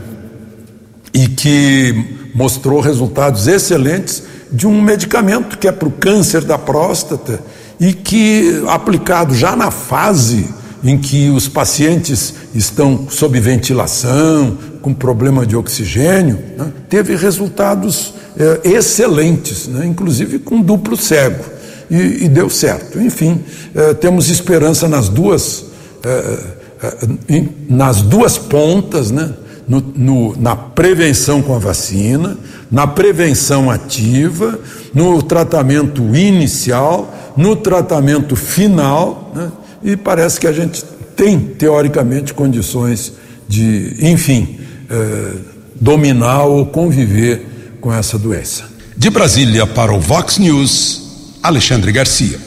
e 1.15 1.29
que 1.29 2.31
mostrou 2.35 2.81
resultados 2.81 3.47
excelentes 3.47 4.23
de 4.51 4.67
um 4.67 4.81
medicamento 4.81 5.59
que 5.59 5.69
é 5.69 5.73
para 5.73 5.89
o 5.89 5.93
câncer 5.93 6.45
da 6.45 6.59
próstata 6.59 7.41
e 7.81 7.93
que, 7.93 8.63
aplicado 8.69 9.35
já 9.35 9.57
na 9.57 9.71
fase 9.71 10.49
em 10.85 10.99
que 10.99 11.31
os 11.31 11.49
pacientes 11.49 12.35
estão 12.55 13.07
sob 13.09 13.39
ventilação, 13.41 14.59
com 14.81 14.93
problema 14.93 15.47
de 15.47 15.57
oxigênio, 15.57 16.39
né, 16.57 16.73
teve 16.89 17.15
resultados 17.15 18.15
eh, 18.37 18.61
excelentes, 18.65 19.69
né, 19.69 19.87
inclusive 19.87 20.41
com 20.41 20.61
duplo 20.61 20.97
cego, 20.97 21.45
e, 21.89 22.25
e 22.25 22.29
deu 22.29 22.51
certo. 22.51 23.01
Enfim, 23.01 23.43
eh, 23.75 23.95
temos 23.95 24.29
esperança 24.29 24.89
nas 24.89 25.09
duas, 25.09 25.67
eh, 26.05 27.39
nas 27.69 28.03
duas 28.03 28.37
pontas, 28.37 29.13
né, 29.13 29.33
no, 29.69 29.81
no, 29.81 30.37
na 30.37 30.57
prevenção 30.57 31.43
com 31.43 31.55
a 31.55 31.59
vacina, 31.59 32.37
na 32.71 32.87
prevenção 32.87 33.71
ativa, 33.71 34.59
no 34.95 35.23
tratamento 35.23 36.03
inicial, 36.15 37.33
no 37.37 37.57
tratamento 37.57 38.37
final, 38.37 39.33
né? 39.35 39.53
e 39.83 39.97
parece 39.97 40.39
que 40.39 40.47
a 40.47 40.53
gente 40.53 40.85
tem, 41.17 41.39
teoricamente, 41.39 42.35
condições 42.35 43.13
de, 43.49 43.97
enfim, 44.01 44.59
eh, 44.91 45.33
dominar 45.81 46.45
ou 46.45 46.67
conviver 46.67 47.77
com 47.81 47.93
essa 47.93 48.19
doença. 48.19 48.65
De 48.97 49.11
Brasília 49.11 49.67
para 49.67 49.93
o 49.93 50.01
Vox 50.01 50.39
News, 50.39 51.39
Alexandre 51.43 51.93
Garcia. 51.93 52.39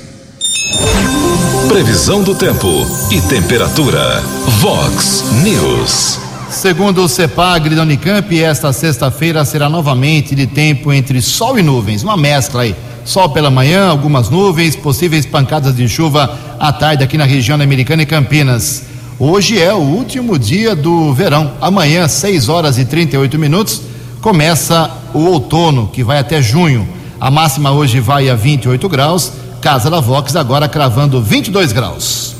Previsão 1.67 2.23
do 2.23 2.33
tempo 2.35 2.67
e 3.11 3.19
temperatura. 3.21 4.21
Vox 4.61 5.23
News. 5.43 6.24
Segundo 6.55 7.03
o 7.03 7.09
CEPAG 7.09 7.69
da 7.75 7.81
Unicamp, 7.81 8.41
esta 8.41 8.71
sexta-feira 8.71 9.43
será 9.43 9.67
novamente 9.67 10.33
de 10.33 10.47
tempo 10.47 10.91
entre 10.93 11.21
sol 11.21 11.59
e 11.59 11.61
nuvens, 11.61 12.01
uma 12.01 12.15
mescla 12.15 12.61
aí. 12.61 12.73
Sol 13.03 13.29
pela 13.29 13.51
manhã, 13.51 13.89
algumas 13.89 14.29
nuvens, 14.29 14.73
possíveis 14.73 15.25
pancadas 15.25 15.75
de 15.75 15.87
chuva 15.87 16.33
à 16.57 16.71
tarde 16.71 17.03
aqui 17.03 17.17
na 17.17 17.25
região 17.25 17.61
americana 17.61 18.03
e 18.03 18.05
Campinas. 18.05 18.83
Hoje 19.19 19.61
é 19.61 19.73
o 19.73 19.79
último 19.79 20.39
dia 20.39 20.73
do 20.73 21.13
verão. 21.13 21.51
Amanhã, 21.59 22.07
6 22.07 22.47
horas 22.47 22.77
e 22.79 22.85
38 22.85 23.37
minutos, 23.37 23.81
começa 24.21 24.89
o 25.13 25.25
outono, 25.25 25.89
que 25.91 26.05
vai 26.05 26.19
até 26.19 26.41
junho. 26.41 26.87
A 27.19 27.29
máxima 27.29 27.71
hoje 27.71 27.99
vai 27.99 28.29
a 28.29 28.33
28 28.33 28.87
graus. 28.87 29.33
Casa 29.61 29.89
da 29.89 29.99
Vox 29.99 30.37
agora 30.37 30.69
cravando 30.69 31.21
22 31.21 31.73
graus. 31.73 32.33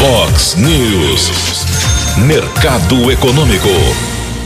Vox 0.00 0.56
News. 0.56 1.89
Mercado 2.18 3.10
Econômico. 3.10 3.68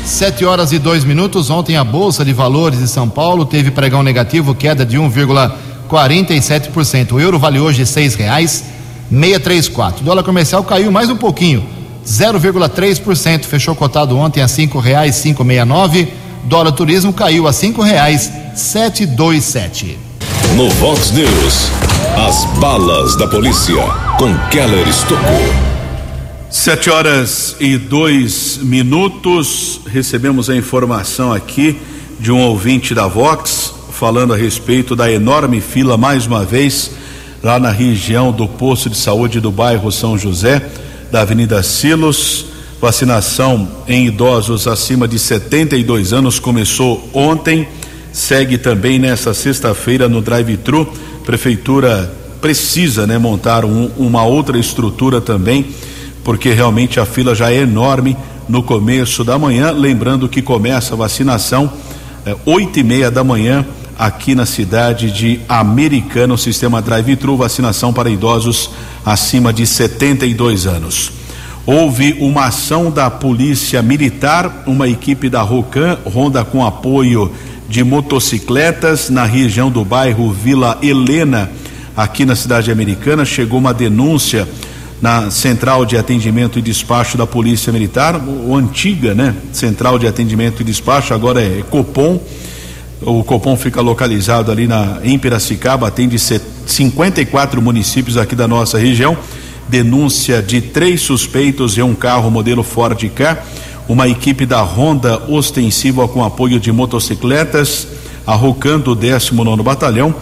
Sete 0.04 0.44
horas 0.44 0.72
e 0.72 0.78
dois 0.78 1.02
minutos. 1.02 1.50
Ontem 1.50 1.76
a 1.76 1.84
Bolsa 1.84 2.24
de 2.24 2.32
Valores 2.32 2.78
de 2.78 2.86
São 2.86 3.08
Paulo 3.08 3.44
teve 3.44 3.70
pregão 3.70 4.02
negativo, 4.02 4.54
queda 4.54 4.86
de 4.86 4.98
1,47%. 4.98 7.12
O 7.12 7.20
euro 7.20 7.38
vale 7.38 7.58
hoje 7.58 7.86
seis 7.86 8.14
reais 8.14 8.64
634. 9.10 10.02
O 10.02 10.04
dólar 10.04 10.22
comercial 10.22 10.62
caiu 10.62 10.92
mais 10.92 11.08
um 11.08 11.16
pouquinho, 11.16 11.64
0,3%. 12.06 13.44
Fechou 13.44 13.74
cotado 13.74 14.16
ontem 14.16 14.42
a 14.42 14.48
cinco 14.48 14.78
reais 14.78 15.18
569. 15.20 16.12
Dólar 16.44 16.72
turismo 16.72 17.12
caiu 17.12 17.48
a 17.48 17.52
cinco 17.52 17.82
reais 17.82 18.30
727. 18.54 19.98
No 20.54 20.68
Vox 20.70 21.10
News, 21.10 21.70
as 22.28 22.44
balas 22.60 23.16
da 23.16 23.26
polícia 23.26 23.82
com 24.18 24.32
Keller 24.50 24.86
Estocou. 24.86 25.73
Sete 26.56 26.88
horas 26.88 27.56
e 27.58 27.76
dois 27.76 28.60
minutos, 28.62 29.80
recebemos 29.88 30.48
a 30.48 30.54
informação 30.54 31.32
aqui 31.32 31.76
de 32.20 32.30
um 32.30 32.40
ouvinte 32.40 32.94
da 32.94 33.08
Vox 33.08 33.74
falando 33.90 34.32
a 34.32 34.36
respeito 34.36 34.94
da 34.94 35.10
enorme 35.10 35.60
fila, 35.60 35.96
mais 35.96 36.28
uma 36.28 36.44
vez, 36.44 36.92
lá 37.42 37.58
na 37.58 37.72
região 37.72 38.30
do 38.30 38.46
posto 38.46 38.88
de 38.88 38.96
saúde 38.96 39.40
do 39.40 39.50
bairro 39.50 39.90
São 39.90 40.16
José, 40.16 40.64
da 41.10 41.22
Avenida 41.22 41.60
Silos. 41.60 42.46
Vacinação 42.80 43.68
em 43.88 44.06
idosos 44.06 44.68
acima 44.68 45.08
de 45.08 45.18
72 45.18 46.12
anos 46.12 46.38
começou 46.38 47.10
ontem, 47.12 47.66
segue 48.12 48.58
também 48.58 49.00
nesta 49.00 49.34
sexta-feira 49.34 50.08
no 50.08 50.22
drive-thru. 50.22 50.86
Prefeitura 51.26 52.14
precisa, 52.40 53.08
né, 53.08 53.18
montar 53.18 53.64
um, 53.64 53.90
uma 53.96 54.22
outra 54.22 54.56
estrutura 54.56 55.20
também, 55.20 55.66
porque 56.24 56.52
realmente 56.52 56.98
a 56.98 57.04
fila 57.04 57.34
já 57.34 57.52
é 57.52 57.58
enorme 57.58 58.16
no 58.48 58.62
começo 58.62 59.22
da 59.22 59.38
manhã. 59.38 59.70
Lembrando 59.70 60.28
que 60.28 60.42
começa 60.42 60.94
a 60.94 60.96
vacinação 60.96 61.70
é, 62.26 62.34
oito 62.46 62.78
e 62.80 62.82
meia 62.82 63.10
da 63.10 63.22
manhã 63.22 63.64
aqui 63.98 64.34
na 64.34 64.46
cidade 64.46 65.10
de 65.10 65.40
Americana, 65.48 66.34
o 66.34 66.38
sistema 66.38 66.82
drive-thru, 66.82 67.36
vacinação 67.36 67.92
para 67.92 68.10
idosos 68.10 68.70
acima 69.04 69.52
de 69.52 69.66
72 69.66 70.66
anos. 70.66 71.12
Houve 71.66 72.16
uma 72.20 72.46
ação 72.46 72.90
da 72.90 73.10
Polícia 73.10 73.80
Militar, 73.82 74.64
uma 74.66 74.88
equipe 74.88 75.30
da 75.30 75.42
Rocan, 75.42 75.98
ronda 76.04 76.44
com 76.44 76.64
apoio 76.64 77.30
de 77.68 77.82
motocicletas 77.82 79.08
na 79.08 79.24
região 79.24 79.70
do 79.70 79.84
bairro 79.84 80.30
Vila 80.30 80.78
Helena, 80.82 81.50
aqui 81.96 82.26
na 82.26 82.36
cidade 82.36 82.70
americana. 82.70 83.24
Chegou 83.24 83.58
uma 83.58 83.72
denúncia 83.72 84.46
na 85.04 85.30
Central 85.30 85.84
de 85.84 85.98
Atendimento 85.98 86.58
e 86.58 86.62
Despacho 86.62 87.18
da 87.18 87.26
Polícia 87.26 87.70
Militar, 87.70 88.16
o 88.16 88.56
antiga, 88.56 89.14
né? 89.14 89.34
Central 89.52 89.98
de 89.98 90.06
Atendimento 90.06 90.62
e 90.62 90.64
Despacho, 90.64 91.12
agora 91.12 91.42
é 91.42 91.62
Copom. 91.68 92.18
O 93.02 93.22
Copom 93.22 93.54
fica 93.54 93.82
localizado 93.82 94.50
ali 94.50 94.66
na 94.66 95.00
em 95.04 95.18
Piracicaba, 95.18 95.88
atende 95.88 96.16
54 96.18 97.60
municípios 97.60 98.16
aqui 98.16 98.34
da 98.34 98.48
nossa 98.48 98.78
região 98.78 99.14
denúncia 99.68 100.40
de 100.40 100.62
três 100.62 101.02
suspeitos 101.02 101.76
em 101.76 101.82
um 101.82 101.94
carro 101.94 102.30
modelo 102.30 102.62
Ford 102.62 102.98
K. 103.10 103.44
Uma 103.86 104.08
equipe 104.08 104.46
da 104.46 104.62
Honda 104.62 105.22
ostensiva 105.28 106.08
com 106.08 106.24
apoio 106.24 106.58
de 106.58 106.72
motocicletas, 106.72 107.86
arrocando 108.26 108.92
o 108.92 108.94
19 108.94 109.62
Batalhão, 109.62 110.14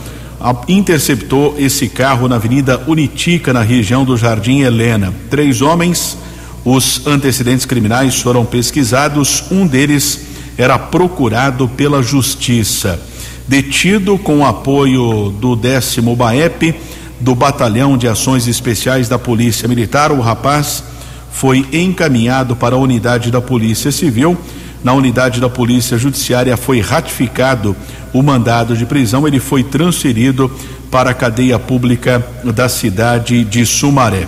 interceptou 0.68 1.54
esse 1.58 1.88
carro 1.88 2.28
na 2.28 2.36
Avenida 2.36 2.82
Unitica, 2.86 3.52
na 3.52 3.62
região 3.62 4.04
do 4.04 4.16
Jardim 4.16 4.60
Helena. 4.60 5.14
Três 5.30 5.62
homens, 5.62 6.16
os 6.64 7.06
antecedentes 7.06 7.64
criminais 7.64 8.20
foram 8.20 8.44
pesquisados, 8.44 9.44
um 9.50 9.66
deles 9.66 10.20
era 10.58 10.78
procurado 10.78 11.68
pela 11.68 12.02
Justiça. 12.02 13.00
Detido 13.46 14.18
com 14.18 14.46
apoio 14.46 15.30
do 15.30 15.56
décimo 15.56 16.14
BAEP, 16.14 16.74
do 17.20 17.34
Batalhão 17.34 17.96
de 17.96 18.08
Ações 18.08 18.48
Especiais 18.48 19.08
da 19.08 19.18
Polícia 19.18 19.68
Militar. 19.68 20.10
O 20.10 20.20
rapaz 20.20 20.82
foi 21.30 21.66
encaminhado 21.72 22.56
para 22.56 22.74
a 22.74 22.78
unidade 22.78 23.30
da 23.30 23.40
Polícia 23.40 23.92
Civil. 23.92 24.36
Na 24.84 24.92
unidade 24.92 25.40
da 25.40 25.48
Polícia 25.48 25.96
Judiciária 25.96 26.56
foi 26.56 26.80
ratificado 26.80 27.76
o 28.12 28.22
mandado 28.22 28.76
de 28.76 28.84
prisão. 28.84 29.26
Ele 29.26 29.38
foi 29.38 29.62
transferido 29.62 30.50
para 30.90 31.10
a 31.10 31.14
cadeia 31.14 31.58
pública 31.58 32.24
da 32.44 32.68
cidade 32.68 33.44
de 33.44 33.64
Sumaré. 33.64 34.26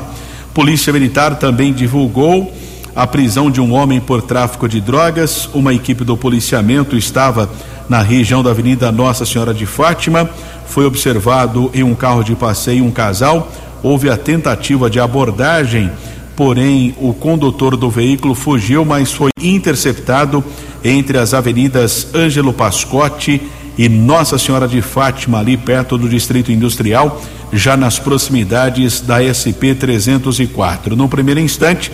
Polícia 0.54 0.92
Militar 0.92 1.36
também 1.36 1.72
divulgou 1.72 2.54
a 2.94 3.06
prisão 3.06 3.50
de 3.50 3.60
um 3.60 3.72
homem 3.72 4.00
por 4.00 4.22
tráfico 4.22 4.68
de 4.68 4.80
drogas. 4.80 5.48
Uma 5.52 5.74
equipe 5.74 6.04
do 6.04 6.16
policiamento 6.16 6.96
estava 6.96 7.50
na 7.88 8.00
região 8.00 8.42
da 8.42 8.50
Avenida 8.50 8.92
Nossa 8.92 9.26
Senhora 9.26 9.52
de 9.52 9.66
Fátima. 9.66 10.30
Foi 10.66 10.86
observado 10.86 11.70
em 11.74 11.82
um 11.82 11.94
carro 11.94 12.22
de 12.22 12.36
passeio 12.36 12.84
um 12.84 12.92
casal. 12.92 13.50
Houve 13.82 14.08
a 14.08 14.16
tentativa 14.16 14.88
de 14.88 15.00
abordagem, 15.00 15.90
porém 16.36 16.94
o 16.98 17.12
condutor 17.12 17.76
do 17.76 17.90
veículo 17.90 18.34
fugiu, 18.34 18.84
mas 18.84 19.12
foi 19.12 19.30
interceptado 19.40 20.42
entre 20.82 21.18
as 21.18 21.32
avenidas 21.32 22.08
Ângelo 22.14 22.52
Pascotti 22.52 23.40
e 23.76 23.88
Nossa 23.88 24.38
Senhora 24.38 24.68
de 24.68 24.80
Fátima, 24.80 25.40
ali 25.40 25.56
perto 25.56 25.98
do 25.98 26.08
Distrito 26.08 26.52
Industrial, 26.52 27.20
já 27.52 27.76
nas 27.76 27.98
proximidades 27.98 29.00
da 29.00 29.18
SP 29.22 29.74
304. 29.74 30.94
No 30.94 31.08
primeiro 31.08 31.40
instante, 31.40 31.90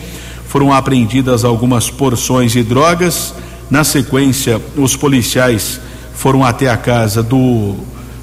foram 0.46 0.72
apreendidas 0.72 1.44
algumas 1.44 1.90
porções 1.90 2.52
de 2.52 2.62
drogas 2.62 3.34
na 3.70 3.84
sequência, 3.84 4.60
os 4.76 4.96
policiais 4.96 5.80
foram 6.12 6.44
até 6.44 6.68
a 6.68 6.76
casa 6.76 7.22
do 7.22 7.76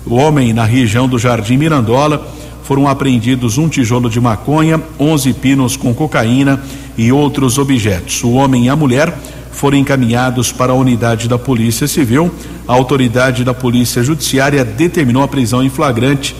homem 0.05 0.51
na 0.51 0.65
região 0.65 1.07
do 1.07 1.17
Jardim 1.17 1.57
Mirandola. 1.57 2.27
Foram 2.67 2.85
apreendidos 2.85 3.57
um 3.57 3.69
tijolo 3.69 4.09
de 4.09 4.19
maconha, 4.19 4.81
11 4.99 5.31
pinos 5.31 5.77
com 5.77 5.93
cocaína 5.93 6.61
e 6.97 7.13
outros 7.13 7.57
objetos. 7.57 8.21
O 8.25 8.33
homem 8.33 8.65
e 8.65 8.69
a 8.69 8.75
mulher 8.75 9.17
foram 9.53 9.77
encaminhados 9.77 10.51
para 10.51 10.73
a 10.73 10.75
unidade 10.75 11.29
da 11.29 11.39
Polícia 11.39 11.87
Civil. 11.87 12.29
A 12.67 12.73
autoridade 12.73 13.45
da 13.45 13.53
Polícia 13.53 14.03
Judiciária 14.03 14.65
determinou 14.65 15.23
a 15.23 15.29
prisão 15.29 15.63
em 15.63 15.69
flagrante 15.69 16.35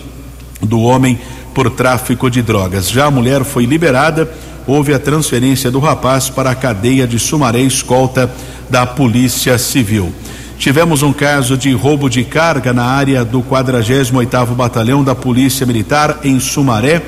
do 0.60 0.82
homem 0.82 1.18
por 1.54 1.70
tráfico 1.70 2.30
de 2.30 2.42
drogas. 2.42 2.90
Já 2.90 3.06
a 3.06 3.10
mulher 3.10 3.42
foi 3.42 3.64
liberada 3.64 4.30
houve 4.66 4.92
a 4.92 4.98
transferência 4.98 5.70
do 5.70 5.78
rapaz 5.78 6.28
para 6.28 6.50
a 6.50 6.54
cadeia 6.54 7.06
de 7.06 7.18
Sumaré 7.18 7.60
Escolta 7.60 8.30
da 8.68 8.84
Polícia 8.84 9.56
Civil. 9.56 10.12
Tivemos 10.58 11.02
um 11.02 11.12
caso 11.12 11.56
de 11.56 11.72
roubo 11.72 12.08
de 12.10 12.24
carga 12.24 12.72
na 12.72 12.84
área 12.84 13.24
do 13.24 13.42
48º 13.42 14.54
Batalhão 14.54 15.04
da 15.04 15.14
Polícia 15.14 15.64
Militar 15.64 16.20
em 16.24 16.40
Sumaré. 16.40 17.00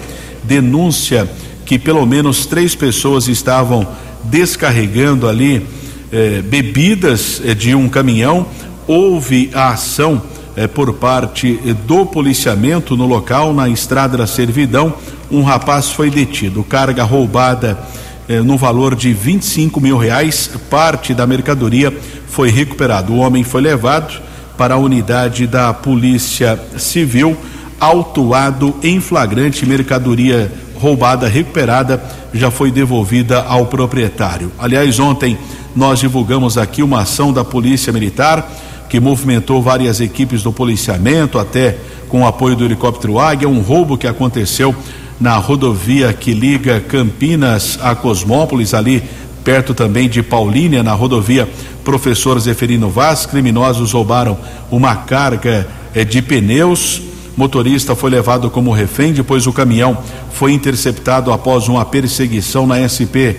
Denúncia 0.44 1.28
que 1.66 1.78
pelo 1.78 2.06
menos 2.06 2.46
três 2.46 2.74
pessoas 2.74 3.28
estavam 3.28 3.86
descarregando 4.24 5.28
ali 5.28 5.66
eh, 6.12 6.42
bebidas 6.42 7.42
eh, 7.44 7.54
de 7.54 7.74
um 7.74 7.88
caminhão. 7.88 8.46
Houve 8.86 9.50
a 9.52 9.70
ação 9.70 10.22
eh, 10.56 10.66
por 10.66 10.94
parte 10.94 11.60
eh, 11.66 11.74
do 11.74 12.06
policiamento 12.06 12.96
no 12.96 13.06
local, 13.06 13.52
na 13.52 13.68
estrada 13.68 14.16
da 14.16 14.26
Servidão 14.26 14.94
um 15.30 15.42
rapaz 15.42 15.90
foi 15.90 16.10
detido. 16.10 16.64
Carga 16.64 17.04
roubada 17.04 17.78
eh, 18.30 18.42
no 18.42 18.56
valor 18.56 18.94
de 18.94 19.12
25 19.12 19.80
mil 19.80 19.98
reais. 19.98 20.48
Parte 20.70 21.12
da 21.12 21.26
mercadoria 21.26 21.92
foi 22.28 22.48
recuperada. 22.48 23.10
O 23.10 23.16
homem 23.16 23.42
foi 23.42 23.60
levado 23.60 24.22
para 24.56 24.74
a 24.74 24.78
unidade 24.78 25.48
da 25.48 25.74
Polícia 25.74 26.56
Civil, 26.78 27.36
autuado 27.80 28.76
em 28.84 29.00
flagrante. 29.00 29.66
Mercadoria 29.66 30.48
roubada, 30.76 31.26
recuperada, 31.26 32.00
já 32.32 32.52
foi 32.52 32.70
devolvida 32.70 33.42
ao 33.42 33.66
proprietário. 33.66 34.52
Aliás, 34.60 35.00
ontem 35.00 35.36
nós 35.74 35.98
divulgamos 35.98 36.56
aqui 36.56 36.84
uma 36.84 37.00
ação 37.00 37.32
da 37.32 37.44
Polícia 37.44 37.92
Militar 37.92 38.48
que 38.88 39.00
movimentou 39.00 39.60
várias 39.60 40.00
equipes 40.00 40.44
do 40.44 40.52
policiamento, 40.52 41.36
até 41.36 41.78
com 42.08 42.22
o 42.22 42.26
apoio 42.26 42.54
do 42.54 42.64
helicóptero 42.64 43.18
Águia, 43.18 43.48
um 43.48 43.60
roubo 43.60 43.98
que 43.98 44.06
aconteceu 44.06 44.74
na 45.20 45.36
rodovia 45.36 46.12
que 46.14 46.32
liga 46.32 46.80
Campinas 46.80 47.78
a 47.82 47.94
Cosmópolis, 47.94 48.72
ali 48.72 49.02
perto 49.44 49.74
também 49.74 50.08
de 50.08 50.22
Paulínia, 50.22 50.82
na 50.82 50.92
rodovia 50.94 51.46
Professor 51.84 52.40
Zeferino 52.40 52.88
Vaz. 52.88 53.26
Criminosos 53.26 53.92
roubaram 53.92 54.38
uma 54.70 54.96
carga 54.96 55.68
eh, 55.94 56.04
de 56.04 56.22
pneus. 56.22 57.02
Motorista 57.36 57.94
foi 57.94 58.10
levado 58.10 58.50
como 58.50 58.72
refém, 58.72 59.12
depois 59.12 59.46
o 59.46 59.52
caminhão 59.52 59.96
foi 60.32 60.52
interceptado 60.52 61.32
após 61.32 61.68
uma 61.68 61.84
perseguição 61.84 62.66
na 62.66 62.76
SP 62.88 63.36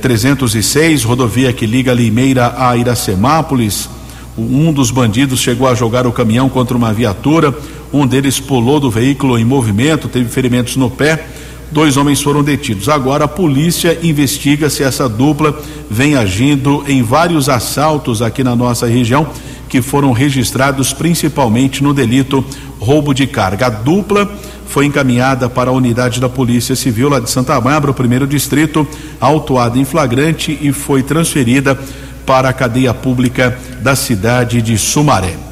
306, 0.00 1.02
eh, 1.02 1.06
rodovia 1.06 1.52
que 1.52 1.66
liga 1.66 1.92
Limeira 1.92 2.54
a 2.56 2.76
Iracemápolis. 2.76 3.88
Um 4.36 4.72
dos 4.72 4.92
bandidos 4.92 5.40
chegou 5.40 5.66
a 5.66 5.74
jogar 5.74 6.06
o 6.06 6.12
caminhão 6.12 6.48
contra 6.48 6.76
uma 6.76 6.92
viatura. 6.92 7.52
Um 7.92 8.06
deles 8.06 8.38
pulou 8.38 8.78
do 8.78 8.90
veículo 8.90 9.38
em 9.38 9.44
movimento, 9.44 10.08
teve 10.08 10.28
ferimentos 10.28 10.76
no 10.76 10.90
pé. 10.90 11.26
Dois 11.70 11.96
homens 11.96 12.22
foram 12.22 12.42
detidos. 12.42 12.88
Agora 12.88 13.24
a 13.24 13.28
polícia 13.28 13.98
investiga 14.02 14.70
se 14.70 14.82
essa 14.82 15.08
dupla 15.08 15.58
vem 15.90 16.14
agindo 16.16 16.84
em 16.86 17.02
vários 17.02 17.48
assaltos 17.48 18.22
aqui 18.22 18.42
na 18.42 18.56
nossa 18.56 18.86
região 18.86 19.26
que 19.68 19.82
foram 19.82 20.12
registrados 20.12 20.92
principalmente 20.92 21.82
no 21.82 21.92
delito 21.92 22.44
roubo 22.78 23.12
de 23.12 23.26
carga. 23.26 23.66
A 23.66 23.70
dupla 23.70 24.30
foi 24.66 24.86
encaminhada 24.86 25.48
para 25.48 25.70
a 25.70 25.72
unidade 25.72 26.20
da 26.20 26.28
Polícia 26.28 26.74
Civil 26.74 27.08
lá 27.08 27.20
de 27.20 27.30
Santa 27.30 27.60
Bárbara, 27.60 27.90
o 27.90 27.94
primeiro 27.94 28.26
distrito, 28.26 28.86
autuada 29.20 29.78
em 29.78 29.84
flagrante 29.84 30.58
e 30.60 30.72
foi 30.72 31.02
transferida 31.02 31.78
para 32.24 32.48
a 32.48 32.52
cadeia 32.52 32.92
pública 32.92 33.58
da 33.80 33.96
cidade 33.96 34.60
de 34.60 34.76
Sumaré. 34.76 35.47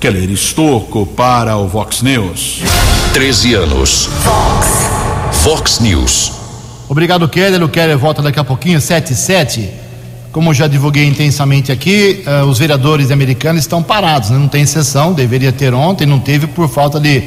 Keller 0.00 0.30
Estocco 0.30 1.04
para 1.04 1.56
o 1.56 1.66
Vox 1.66 2.02
News. 2.02 2.62
13 3.12 3.54
anos. 3.54 4.08
Vox. 4.22 4.68
Vox 5.42 5.80
News. 5.80 6.32
Obrigado, 6.88 7.28
Keller. 7.28 7.64
O 7.64 7.68
Keller 7.68 7.98
volta 7.98 8.22
daqui 8.22 8.38
a 8.38 8.44
pouquinho, 8.44 8.80
7 8.80 9.12
e 9.12 9.16
7. 9.16 9.70
como 10.30 10.54
já 10.54 10.68
divulguei 10.68 11.04
intensamente 11.04 11.72
aqui, 11.72 12.22
uh, 12.24 12.44
os 12.46 12.60
vereadores 12.60 13.10
americanos 13.10 13.62
estão 13.62 13.82
parados, 13.82 14.30
né? 14.30 14.38
não 14.38 14.46
tem 14.46 14.64
sessão, 14.64 15.12
deveria 15.12 15.50
ter 15.50 15.74
ontem, 15.74 16.06
não 16.06 16.20
teve 16.20 16.46
por 16.46 16.68
falta 16.68 17.00
de 17.00 17.24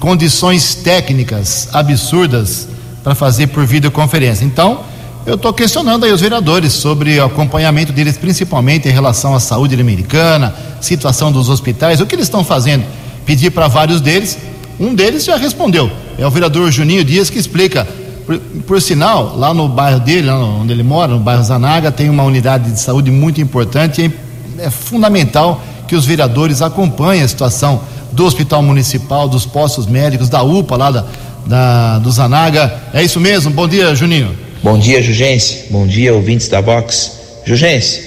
condições 0.00 0.74
técnicas 0.74 1.68
absurdas 1.74 2.66
para 3.04 3.14
fazer 3.14 3.48
por 3.48 3.66
videoconferência. 3.66 4.44
Então, 4.44 4.80
eu 5.26 5.34
estou 5.34 5.52
questionando 5.52 6.04
aí 6.04 6.12
os 6.12 6.20
vereadores 6.20 6.72
sobre 6.72 7.18
o 7.18 7.24
acompanhamento 7.24 7.92
deles, 7.92 8.16
principalmente 8.16 8.88
em 8.88 8.92
relação 8.92 9.34
à 9.34 9.40
saúde 9.40 9.74
americana, 9.74 10.54
situação 10.80 11.32
dos 11.32 11.48
hospitais, 11.48 12.00
o 12.00 12.06
que 12.06 12.14
eles 12.14 12.26
estão 12.26 12.44
fazendo. 12.44 12.84
Pedir 13.24 13.50
para 13.50 13.66
vários 13.66 14.00
deles, 14.00 14.38
um 14.78 14.94
deles 14.94 15.24
já 15.24 15.36
respondeu, 15.36 15.90
é 16.16 16.24
o 16.24 16.30
vereador 16.30 16.70
Juninho 16.70 17.04
Dias 17.04 17.28
que 17.28 17.40
explica. 17.40 17.86
Por, 18.24 18.38
por, 18.38 18.80
sinal, 18.80 19.36
lá 19.36 19.52
no 19.52 19.68
bairro 19.68 19.98
dele, 20.00 20.30
onde 20.30 20.72
ele 20.72 20.84
mora, 20.84 21.12
no 21.12 21.20
bairro 21.20 21.42
Zanaga, 21.42 21.90
tem 21.90 22.08
uma 22.08 22.22
unidade 22.22 22.70
de 22.70 22.78
saúde 22.78 23.10
muito 23.10 23.40
importante 23.40 24.02
e 24.02 24.60
é, 24.60 24.66
é 24.66 24.70
fundamental 24.70 25.60
que 25.88 25.96
os 25.96 26.04
vereadores 26.04 26.62
acompanhem 26.62 27.22
a 27.22 27.28
situação 27.28 27.80
do 28.12 28.24
Hospital 28.24 28.62
Municipal, 28.62 29.28
dos 29.28 29.44
postos 29.44 29.86
médicos, 29.86 30.28
da 30.28 30.42
UPA 30.42 30.76
lá 30.76 30.90
da, 30.92 31.04
da, 31.46 31.98
do 31.98 32.12
Zanaga. 32.12 32.80
É 32.92 33.02
isso 33.02 33.18
mesmo? 33.18 33.50
Bom 33.50 33.66
dia, 33.66 33.94
Juninho. 33.94 34.45
Bom 34.66 34.80
dia, 34.80 35.00
Jugense. 35.00 35.66
Bom 35.70 35.86
dia, 35.86 36.12
ouvintes 36.12 36.48
da 36.48 36.60
Vox. 36.60 37.20
Jugense, 37.44 38.02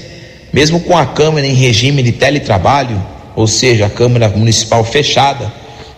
mesmo 0.52 0.82
com 0.82 0.98
a 0.98 1.06
Câmara 1.06 1.48
em 1.48 1.54
regime 1.54 2.04
de 2.04 2.12
teletrabalho, 2.12 3.02
ou 3.34 3.48
seja, 3.48 3.86
a 3.86 3.90
Câmara 3.90 4.28
Municipal 4.28 4.84
fechada, 4.84 5.50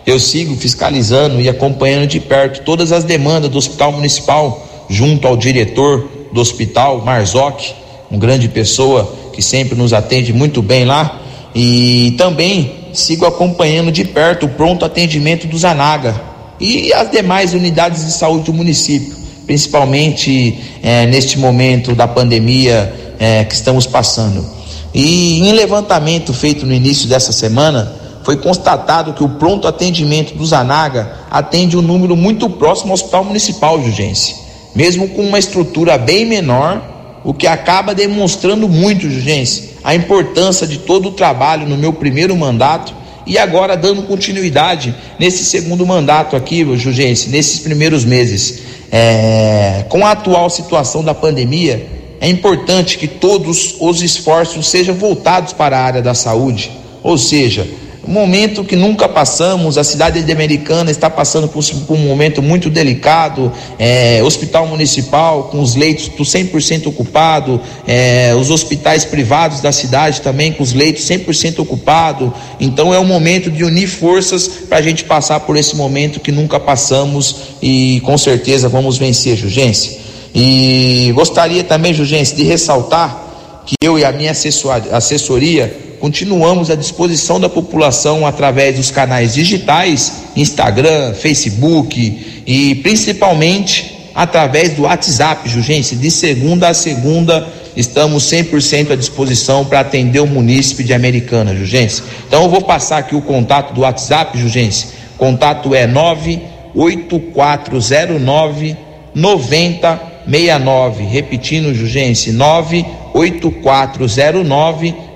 eu 0.06 0.20
sigo 0.20 0.54
fiscalizando 0.54 1.40
e 1.40 1.48
acompanhando 1.48 2.06
de 2.06 2.20
perto 2.20 2.62
todas 2.62 2.92
as 2.92 3.02
demandas 3.02 3.50
do 3.50 3.58
Hospital 3.58 3.90
Municipal, 3.90 4.86
junto 4.88 5.26
ao 5.26 5.36
diretor 5.36 6.08
do 6.32 6.40
hospital, 6.40 7.04
Marzocchi, 7.04 7.74
uma 8.08 8.20
grande 8.20 8.48
pessoa 8.48 9.16
que 9.32 9.42
sempre 9.42 9.76
nos 9.76 9.92
atende 9.92 10.32
muito 10.32 10.62
bem 10.62 10.84
lá, 10.84 11.22
e 11.52 12.14
também 12.16 12.70
sigo 12.92 13.26
acompanhando 13.26 13.90
de 13.90 14.04
perto 14.04 14.46
o 14.46 14.50
pronto 14.50 14.84
atendimento 14.84 15.48
do 15.48 15.58
Zanaga 15.58 16.14
e 16.60 16.92
as 16.92 17.10
demais 17.10 17.52
unidades 17.52 18.06
de 18.06 18.12
saúde 18.12 18.44
do 18.44 18.52
município, 18.52 19.21
principalmente 19.52 20.58
é, 20.82 21.04
neste 21.04 21.38
momento 21.38 21.94
da 21.94 22.08
pandemia 22.08 23.14
é, 23.18 23.44
que 23.44 23.52
estamos 23.52 23.86
passando. 23.86 24.46
E 24.94 25.46
em 25.46 25.52
levantamento 25.52 26.32
feito 26.32 26.64
no 26.64 26.72
início 26.72 27.06
dessa 27.06 27.32
semana, 27.32 27.94
foi 28.24 28.38
constatado 28.38 29.12
que 29.12 29.22
o 29.22 29.28
pronto 29.28 29.68
atendimento 29.68 30.34
do 30.34 30.46
Zanaga 30.46 31.18
atende 31.30 31.76
um 31.76 31.82
número 31.82 32.16
muito 32.16 32.48
próximo 32.48 32.92
ao 32.92 32.94
Hospital 32.94 33.24
Municipal 33.24 33.78
de 33.78 33.90
Urgência, 33.90 34.36
mesmo 34.74 35.06
com 35.08 35.20
uma 35.20 35.38
estrutura 35.38 35.98
bem 35.98 36.24
menor, 36.24 36.80
o 37.22 37.34
que 37.34 37.46
acaba 37.46 37.94
demonstrando 37.94 38.66
muito, 38.66 39.04
Urgência, 39.04 39.64
a 39.84 39.94
importância 39.94 40.66
de 40.66 40.78
todo 40.78 41.10
o 41.10 41.12
trabalho 41.12 41.68
no 41.68 41.76
meu 41.76 41.92
primeiro 41.92 42.34
mandato 42.34 42.94
e 43.26 43.38
agora 43.38 43.76
dando 43.76 44.02
continuidade 44.02 44.94
nesse 45.18 45.44
segundo 45.44 45.86
mandato 45.86 46.36
aqui, 46.36 46.64
Jugense, 46.76 47.28
nesses 47.28 47.60
primeiros 47.60 48.04
meses. 48.04 48.62
É, 48.90 49.84
com 49.88 50.04
a 50.04 50.10
atual 50.10 50.50
situação 50.50 51.02
da 51.02 51.14
pandemia, 51.14 51.86
é 52.20 52.28
importante 52.28 52.98
que 52.98 53.08
todos 53.08 53.76
os 53.80 54.02
esforços 54.02 54.68
sejam 54.68 54.94
voltados 54.94 55.52
para 55.52 55.78
a 55.78 55.82
área 55.82 56.02
da 56.02 56.14
saúde, 56.14 56.70
ou 57.02 57.18
seja, 57.18 57.66
um 58.06 58.10
momento 58.10 58.64
que 58.64 58.74
nunca 58.74 59.08
passamos, 59.08 59.78
a 59.78 59.84
cidade 59.84 60.22
de 60.22 60.32
Americana 60.32 60.90
está 60.90 61.08
passando 61.08 61.46
por, 61.46 61.64
um 61.90 61.98
momento 61.98 62.42
muito 62.42 62.68
delicado, 62.68 63.52
é, 63.78 64.20
hospital 64.24 64.66
municipal 64.66 65.44
com 65.44 65.60
os 65.60 65.76
leitos 65.76 66.08
100% 66.08 66.88
ocupado, 66.88 67.60
é, 67.86 68.34
os 68.34 68.50
hospitais 68.50 69.04
privados 69.04 69.60
da 69.60 69.70
cidade 69.70 70.20
também 70.20 70.52
com 70.52 70.64
os 70.64 70.72
leitos 70.72 71.04
100% 71.04 71.60
ocupado, 71.60 72.34
então 72.58 72.92
é 72.92 72.98
um 72.98 73.04
momento 73.04 73.50
de 73.50 73.62
unir 73.62 73.86
forças 73.86 74.48
para 74.48 74.78
a 74.78 74.82
gente 74.82 75.04
passar 75.04 75.38
por 75.40 75.56
esse 75.56 75.76
momento 75.76 76.18
que 76.18 76.32
nunca 76.32 76.58
passamos 76.58 77.36
e 77.62 78.00
com 78.04 78.18
certeza 78.18 78.68
vamos 78.68 78.98
vencer, 78.98 79.36
Jugência. 79.36 80.02
E 80.34 81.12
gostaria 81.14 81.62
também, 81.62 81.94
Jugência, 81.94 82.36
de 82.36 82.42
ressaltar 82.42 83.22
que 83.64 83.74
eu 83.80 83.96
e 83.98 84.04
a 84.04 84.10
minha 84.10 84.32
assessoria 84.32 85.91
continuamos 86.02 86.68
à 86.68 86.74
disposição 86.74 87.38
da 87.38 87.48
população 87.48 88.26
através 88.26 88.74
dos 88.74 88.90
canais 88.90 89.34
digitais, 89.34 90.24
Instagram, 90.34 91.14
Facebook 91.14 92.42
e 92.44 92.74
principalmente 92.82 94.10
através 94.12 94.74
do 94.74 94.82
WhatsApp, 94.82 95.48
Jurgência. 95.48 95.96
De 95.96 96.10
segunda 96.10 96.70
a 96.70 96.74
segunda 96.74 97.46
estamos 97.76 98.24
100% 98.24 98.90
à 98.90 98.96
disposição 98.96 99.64
para 99.64 99.78
atender 99.78 100.18
o 100.18 100.26
munícipe 100.26 100.82
de 100.82 100.92
Americana, 100.92 101.54
Jurgência. 101.54 102.02
Então 102.26 102.42
eu 102.42 102.50
vou 102.50 102.62
passar 102.62 102.98
aqui 102.98 103.14
o 103.14 103.22
contato 103.22 103.72
do 103.72 103.82
WhatsApp, 103.82 104.36
Jurgência. 104.36 104.88
Contato 105.16 105.72
é 105.72 105.86
98409 105.86 108.76
9069. 109.14 111.04
Repetindo, 111.04 111.72
Jurgência, 111.72 112.32
98409 112.32 114.32
9069, 114.42 115.11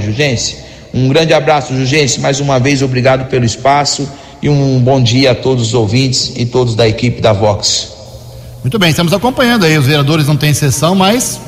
Jugência. 0.00 0.58
Um 0.92 1.08
grande 1.08 1.32
abraço, 1.32 1.74
Jugência. 1.74 2.20
Mais 2.20 2.40
uma 2.40 2.60
vez, 2.60 2.82
obrigado 2.82 3.28
pelo 3.28 3.44
espaço 3.44 4.08
e 4.42 4.48
um 4.48 4.78
bom 4.78 5.02
dia 5.02 5.32
a 5.32 5.34
todos 5.34 5.68
os 5.68 5.74
ouvintes 5.74 6.32
e 6.36 6.46
todos 6.46 6.74
da 6.74 6.86
equipe 6.86 7.20
da 7.20 7.32
Vox. 7.32 7.92
Muito 8.62 8.78
bem, 8.78 8.90
estamos 8.90 9.12
acompanhando 9.12 9.64
aí. 9.64 9.78
Os 9.78 9.86
vereadores 9.86 10.26
não 10.26 10.36
têm 10.36 10.52
sessão, 10.52 10.94
mas 10.94 11.40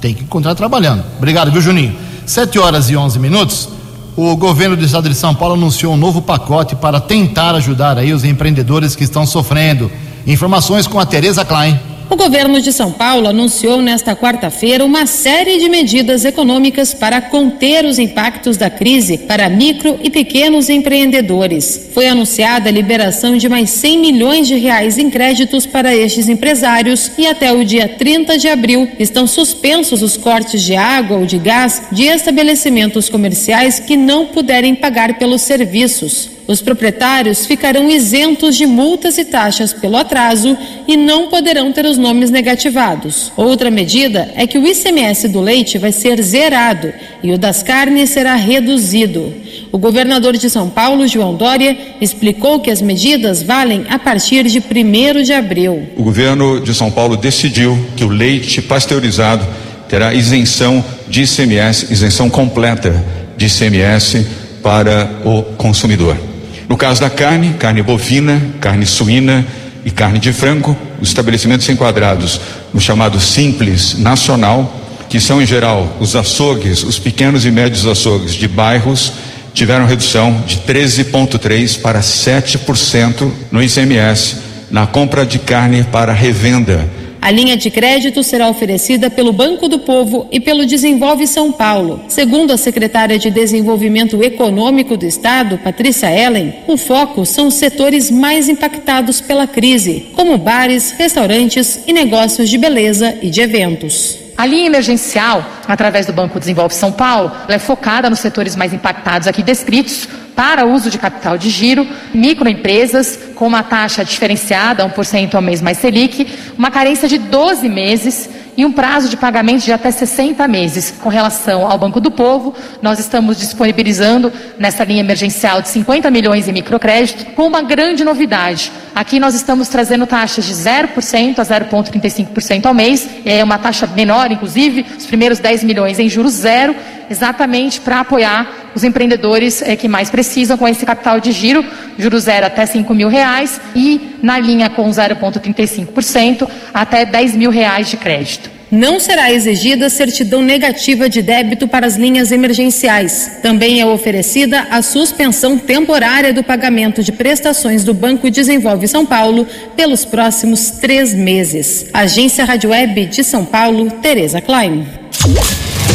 tem 0.00 0.14
que 0.14 0.22
encontrar 0.22 0.54
trabalhando. 0.54 1.04
Obrigado, 1.18 1.50
viu, 1.50 1.60
Juninho? 1.60 1.94
Sete 2.26 2.58
horas 2.58 2.88
e 2.90 2.96
onze 2.96 3.18
minutos. 3.18 3.68
O 4.16 4.36
governo 4.36 4.76
do 4.76 4.84
estado 4.84 5.08
de 5.08 5.14
São 5.14 5.34
Paulo 5.34 5.54
anunciou 5.54 5.94
um 5.94 5.96
novo 5.96 6.20
pacote 6.22 6.76
para 6.76 7.00
tentar 7.00 7.54
ajudar 7.54 7.98
aí 7.98 8.12
os 8.12 8.24
empreendedores 8.24 8.94
que 8.94 9.04
estão 9.04 9.26
sofrendo. 9.26 9.90
Informações 10.26 10.86
com 10.86 10.98
a 10.98 11.06
Tereza 11.06 11.44
Klein. 11.44 11.78
O 12.10 12.16
governo 12.16 12.60
de 12.60 12.72
São 12.72 12.90
Paulo 12.90 13.28
anunciou 13.28 13.80
nesta 13.80 14.16
quarta-feira 14.16 14.84
uma 14.84 15.06
série 15.06 15.58
de 15.58 15.68
medidas 15.68 16.24
econômicas 16.24 16.92
para 16.92 17.20
conter 17.20 17.84
os 17.84 18.00
impactos 18.00 18.56
da 18.56 18.68
crise 18.68 19.16
para 19.16 19.48
micro 19.48 19.96
e 20.02 20.10
pequenos 20.10 20.68
empreendedores. 20.68 21.88
Foi 21.94 22.08
anunciada 22.08 22.68
a 22.68 22.72
liberação 22.72 23.36
de 23.36 23.48
mais 23.48 23.70
100 23.70 23.98
milhões 23.98 24.48
de 24.48 24.56
reais 24.56 24.98
em 24.98 25.08
créditos 25.08 25.66
para 25.66 25.94
estes 25.94 26.28
empresários 26.28 27.12
e 27.16 27.28
até 27.28 27.52
o 27.52 27.64
dia 27.64 27.86
30 27.86 28.36
de 28.36 28.48
abril 28.48 28.90
estão 28.98 29.24
suspensos 29.24 30.02
os 30.02 30.16
cortes 30.16 30.62
de 30.62 30.74
água 30.74 31.16
ou 31.18 31.24
de 31.24 31.38
gás 31.38 31.84
de 31.92 32.06
estabelecimentos 32.06 33.08
comerciais 33.08 33.78
que 33.78 33.96
não 33.96 34.26
puderem 34.26 34.74
pagar 34.74 35.16
pelos 35.16 35.42
serviços. 35.42 36.39
Os 36.46 36.60
proprietários 36.60 37.46
ficarão 37.46 37.88
isentos 37.88 38.56
de 38.56 38.66
multas 38.66 39.18
e 39.18 39.24
taxas 39.24 39.72
pelo 39.72 39.96
atraso 39.96 40.56
e 40.88 40.96
não 40.96 41.28
poderão 41.28 41.72
ter 41.72 41.86
os 41.86 41.96
nomes 41.96 42.30
negativados. 42.30 43.30
Outra 43.36 43.70
medida 43.70 44.32
é 44.34 44.46
que 44.46 44.58
o 44.58 44.66
ICMS 44.66 45.28
do 45.28 45.40
leite 45.40 45.78
vai 45.78 45.92
ser 45.92 46.20
zerado 46.22 46.92
e 47.22 47.32
o 47.32 47.38
das 47.38 47.62
carnes 47.62 48.10
será 48.10 48.34
reduzido. 48.34 49.32
O 49.70 49.78
governador 49.78 50.36
de 50.36 50.50
São 50.50 50.68
Paulo, 50.68 51.06
João 51.06 51.34
Dória, 51.34 51.76
explicou 52.00 52.58
que 52.58 52.70
as 52.70 52.82
medidas 52.82 53.42
valem 53.42 53.84
a 53.88 53.98
partir 53.98 54.44
de 54.44 54.58
1 54.58 55.22
de 55.22 55.32
abril. 55.32 55.88
O 55.96 56.02
governo 56.02 56.60
de 56.60 56.74
São 56.74 56.90
Paulo 56.90 57.16
decidiu 57.16 57.78
que 57.96 58.04
o 58.04 58.08
leite 58.08 58.60
pasteurizado 58.60 59.46
terá 59.88 60.12
isenção 60.14 60.84
de 61.08 61.22
ICMS, 61.22 61.92
isenção 61.92 62.30
completa 62.30 63.04
de 63.36 63.46
ICMS 63.46 64.26
para 64.62 65.20
o 65.24 65.42
consumidor. 65.56 66.29
No 66.70 66.76
caso 66.76 67.00
da 67.00 67.10
carne, 67.10 67.54
carne 67.54 67.82
bovina, 67.82 68.40
carne 68.60 68.86
suína 68.86 69.44
e 69.84 69.90
carne 69.90 70.20
de 70.20 70.32
frango, 70.32 70.76
os 71.00 71.08
estabelecimentos 71.08 71.68
enquadrados 71.68 72.40
no 72.72 72.80
chamado 72.80 73.18
Simples 73.18 73.98
Nacional, 73.98 74.72
que 75.08 75.18
são 75.18 75.42
em 75.42 75.46
geral 75.46 75.96
os 75.98 76.14
açougues, 76.14 76.84
os 76.84 76.96
pequenos 76.96 77.44
e 77.44 77.50
médios 77.50 77.88
açougues 77.88 78.34
de 78.34 78.46
bairros, 78.46 79.12
tiveram 79.52 79.84
redução 79.84 80.44
de 80.46 80.58
13,3% 80.58 81.80
para 81.80 81.98
7% 81.98 83.28
no 83.50 83.60
ICMS 83.60 84.36
na 84.70 84.86
compra 84.86 85.26
de 85.26 85.40
carne 85.40 85.82
para 85.82 86.12
revenda 86.12 86.88
a 87.20 87.30
linha 87.30 87.56
de 87.56 87.70
crédito 87.70 88.22
será 88.22 88.48
oferecida 88.48 89.10
pelo 89.10 89.32
Banco 89.32 89.68
do 89.68 89.78
Povo 89.80 90.26
e 90.30 90.40
pelo 90.40 90.64
Desenvolve 90.64 91.26
São 91.26 91.52
Paulo. 91.52 92.00
Segundo 92.08 92.52
a 92.52 92.56
secretária 92.56 93.18
de 93.18 93.30
Desenvolvimento 93.30 94.22
Econômico 94.22 94.96
do 94.96 95.04
Estado, 95.04 95.58
Patrícia 95.58 96.10
Ellen, 96.10 96.54
o 96.66 96.76
foco 96.76 97.26
são 97.26 97.48
os 97.48 97.54
setores 97.54 98.10
mais 98.10 98.48
impactados 98.48 99.20
pela 99.20 99.46
crise, 99.46 100.06
como 100.14 100.38
bares, 100.38 100.92
restaurantes 100.92 101.80
e 101.86 101.92
negócios 101.92 102.48
de 102.48 102.56
beleza 102.56 103.18
e 103.20 103.28
de 103.28 103.40
eventos. 103.40 104.29
A 104.40 104.46
linha 104.46 104.68
emergencial, 104.68 105.44
através 105.68 106.06
do 106.06 106.14
Banco 106.14 106.40
Desenvolve 106.40 106.74
São 106.74 106.90
Paulo, 106.90 107.30
é 107.46 107.58
focada 107.58 108.08
nos 108.08 108.20
setores 108.20 108.56
mais 108.56 108.72
impactados 108.72 109.28
aqui 109.28 109.42
descritos, 109.42 110.08
para 110.34 110.64
uso 110.64 110.88
de 110.88 110.96
capital 110.98 111.36
de 111.36 111.50
giro, 111.50 111.86
microempresas 112.14 113.18
com 113.34 113.46
uma 113.46 113.62
taxa 113.62 114.02
diferenciada, 114.02 114.82
1% 114.88 115.34
ao 115.34 115.42
mês 115.42 115.60
mais 115.60 115.76
Selic, 115.76 116.26
uma 116.56 116.70
carência 116.70 117.06
de 117.06 117.18
12 117.18 117.68
meses 117.68 118.30
e 118.60 118.66
um 118.66 118.70
prazo 118.70 119.08
de 119.08 119.16
pagamento 119.16 119.64
de 119.64 119.72
até 119.72 119.90
60 119.90 120.46
meses. 120.46 120.90
Com 121.00 121.08
relação 121.08 121.66
ao 121.66 121.78
Banco 121.78 121.98
do 121.98 122.10
Povo, 122.10 122.54
nós 122.82 122.98
estamos 122.98 123.38
disponibilizando 123.38 124.30
nessa 124.58 124.84
linha 124.84 125.00
emergencial 125.00 125.62
de 125.62 125.70
50 125.70 126.10
milhões 126.10 126.46
em 126.46 126.52
microcrédito, 126.52 127.24
com 127.32 127.46
uma 127.46 127.62
grande 127.62 128.04
novidade. 128.04 128.70
Aqui 128.94 129.18
nós 129.18 129.34
estamos 129.34 129.68
trazendo 129.68 130.06
taxas 130.06 130.44
de 130.44 130.52
0% 130.52 131.38
a 131.38 131.42
0,35% 131.42 132.66
ao 132.66 132.74
mês, 132.74 133.08
é 133.24 133.42
uma 133.42 133.56
taxa 133.56 133.86
menor, 133.86 134.30
inclusive, 134.30 134.84
os 134.98 135.06
primeiros 135.06 135.38
10 135.38 135.64
milhões 135.64 135.98
em 135.98 136.06
juros 136.06 136.34
zero, 136.34 136.76
exatamente 137.08 137.80
para 137.80 138.00
apoiar 138.00 138.69
os 138.74 138.84
empreendedores 138.84 139.62
é, 139.62 139.76
que 139.76 139.88
mais 139.88 140.10
precisam 140.10 140.56
com 140.56 140.66
esse 140.66 140.84
capital 140.86 141.20
de 141.20 141.32
giro, 141.32 141.64
juros 141.98 142.24
zero 142.24 142.46
até 142.46 142.66
5 142.66 142.94
mil 142.94 143.08
reais 143.08 143.60
e 143.74 144.16
na 144.22 144.38
linha 144.38 144.70
com 144.70 144.88
0,35% 144.88 146.48
até 146.72 147.04
10 147.04 147.36
mil 147.36 147.50
reais 147.50 147.88
de 147.88 147.96
crédito. 147.96 148.60
Não 148.70 149.00
será 149.00 149.32
exigida 149.32 149.90
certidão 149.90 150.42
negativa 150.42 151.08
de 151.08 151.20
débito 151.20 151.66
para 151.66 151.86
as 151.86 151.96
linhas 151.96 152.30
emergenciais. 152.30 153.38
Também 153.42 153.80
é 153.80 153.86
oferecida 153.86 154.68
a 154.70 154.80
suspensão 154.80 155.58
temporária 155.58 156.32
do 156.32 156.44
pagamento 156.44 157.02
de 157.02 157.10
prestações 157.10 157.82
do 157.82 157.92
Banco 157.92 158.30
Desenvolve 158.30 158.86
São 158.86 159.04
Paulo 159.04 159.44
pelos 159.74 160.04
próximos 160.04 160.70
três 160.70 161.12
meses. 161.12 161.86
Agência 161.92 162.44
Rádio 162.44 162.70
Web 162.70 163.06
de 163.06 163.24
São 163.24 163.44
Paulo, 163.44 163.90
Tereza 163.90 164.40
Klein. 164.40 164.86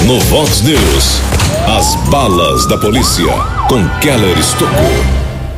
No 0.06 0.20
Vox 0.20 0.62
News, 0.62 1.22
as 1.68 1.96
balas 2.10 2.68
da 2.68 2.78
polícia 2.78 3.26
com 3.68 3.84
Keller 4.00 4.38
Estocou. 4.38 4.70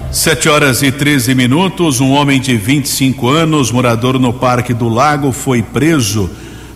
Sete 0.09 0.47
horas 0.47 0.81
e 0.81 0.89
13 0.89 1.35
minutos. 1.35 1.99
Um 1.99 2.11
homem 2.11 2.39
de 2.39 2.55
25 2.55 3.27
anos, 3.27 3.71
morador 3.71 4.17
no 4.17 4.31
Parque 4.31 4.73
do 4.73 4.87
Lago, 4.87 5.33
foi 5.33 5.61
preso, 5.61 6.29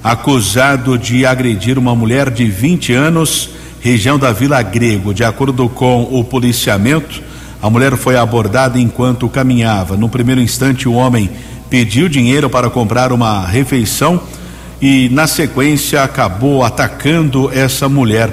acusado 0.03 0.97
de 0.97 1.25
agredir 1.25 1.79
uma 1.79 1.95
mulher 1.95 2.29
de 2.29 2.45
20 2.45 2.93
anos, 2.93 3.49
região 3.79 4.19
da 4.19 4.33
Vila 4.33 4.61
Grego. 4.61 5.13
De 5.13 5.23
acordo 5.23 5.69
com 5.69 6.09
o 6.11 6.25
policiamento, 6.25 7.23
a 7.61 7.69
mulher 7.69 7.95
foi 7.95 8.17
abordada 8.17 8.77
enquanto 8.77 9.29
caminhava. 9.29 9.95
No 9.95 10.09
primeiro 10.09 10.41
instante, 10.41 10.89
o 10.89 10.93
homem 10.93 11.29
pediu 11.69 12.09
dinheiro 12.09 12.49
para 12.49 12.69
comprar 12.69 13.13
uma 13.13 13.47
refeição 13.47 14.21
e, 14.81 15.07
na 15.09 15.25
sequência, 15.25 16.03
acabou 16.03 16.65
atacando 16.65 17.49
essa 17.53 17.87
mulher. 17.87 18.29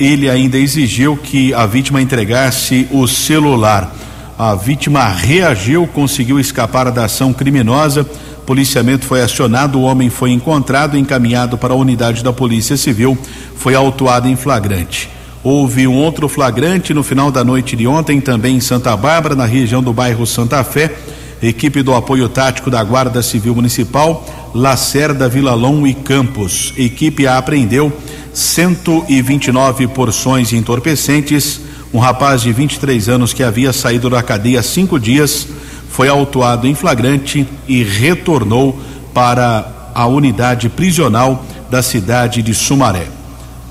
Ele 0.00 0.30
ainda 0.30 0.56
exigiu 0.56 1.14
que 1.14 1.52
a 1.52 1.66
vítima 1.66 2.00
entregasse 2.00 2.88
o 2.90 3.06
celular. 3.06 3.94
A 4.38 4.54
vítima 4.54 5.06
reagiu, 5.08 5.86
conseguiu 5.86 6.40
escapar 6.40 6.90
da 6.90 7.04
ação 7.04 7.34
criminosa. 7.34 8.06
Policiamento 8.46 9.04
foi 9.04 9.20
acionado, 9.20 9.78
o 9.78 9.82
homem 9.82 10.08
foi 10.08 10.30
encontrado, 10.30 10.96
encaminhado 10.96 11.58
para 11.58 11.74
a 11.74 11.76
unidade 11.76 12.24
da 12.24 12.32
Polícia 12.32 12.78
Civil, 12.78 13.18
foi 13.56 13.74
autuado 13.74 14.26
em 14.26 14.36
flagrante. 14.36 15.10
Houve 15.44 15.86
um 15.86 15.96
outro 15.96 16.28
flagrante 16.30 16.94
no 16.94 17.02
final 17.02 17.30
da 17.30 17.44
noite 17.44 17.76
de 17.76 17.86
ontem, 17.86 18.22
também 18.22 18.56
em 18.56 18.60
Santa 18.60 18.96
Bárbara, 18.96 19.34
na 19.34 19.44
região 19.44 19.82
do 19.82 19.92
bairro 19.92 20.26
Santa 20.26 20.64
Fé. 20.64 20.94
Equipe 21.42 21.82
do 21.82 21.94
apoio 21.94 22.28
tático 22.28 22.70
da 22.70 22.82
Guarda 22.82 23.22
Civil 23.22 23.54
Municipal, 23.54 24.26
Lacerda, 24.54 25.28
Vilalão 25.28 25.86
e 25.86 25.92
Campos. 25.94 26.72
Equipe 26.76 27.26
apreendeu 27.26 27.92
129 28.38 29.88
porções 29.88 30.52
entorpecentes 30.52 31.60
um 31.92 31.98
rapaz 31.98 32.42
de 32.42 32.52
23 32.52 33.08
anos 33.08 33.32
que 33.32 33.42
havia 33.42 33.72
saído 33.72 34.10
da 34.10 34.22
cadeia 34.22 34.60
há 34.60 34.62
cinco 34.62 35.00
dias 35.00 35.48
foi 35.88 36.06
autuado 36.08 36.66
em 36.66 36.74
flagrante 36.74 37.46
e 37.66 37.82
retornou 37.82 38.78
para 39.14 39.90
a 39.94 40.06
unidade 40.06 40.68
prisional 40.68 41.44
da 41.70 41.82
cidade 41.82 42.42
de 42.42 42.54
Sumaré. 42.54 43.06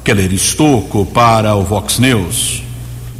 Keller 0.03 0.33
Estocco 0.33 1.05
para 1.05 1.55
o 1.55 1.63
Vox 1.63 1.99
News. 1.99 2.63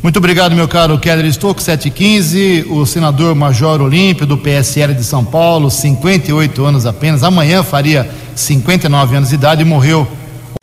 Muito 0.01 0.17
obrigado, 0.17 0.55
meu 0.55 0.67
caro 0.67 0.97
Keller 0.97 1.25
Estocco, 1.25 1.61
715. 1.61 2.65
O 2.69 2.85
senador 2.85 3.35
Major 3.35 3.81
Olímpio, 3.81 4.25
do 4.25 4.37
PSL 4.37 4.95
de 4.95 5.03
São 5.03 5.23
Paulo, 5.23 5.69
58 5.69 6.65
anos 6.65 6.85
apenas, 6.85 7.23
amanhã 7.23 7.61
faria 7.61 8.09
59 8.35 9.15
anos 9.15 9.29
de 9.29 9.35
idade, 9.35 9.63
morreu 9.63 10.07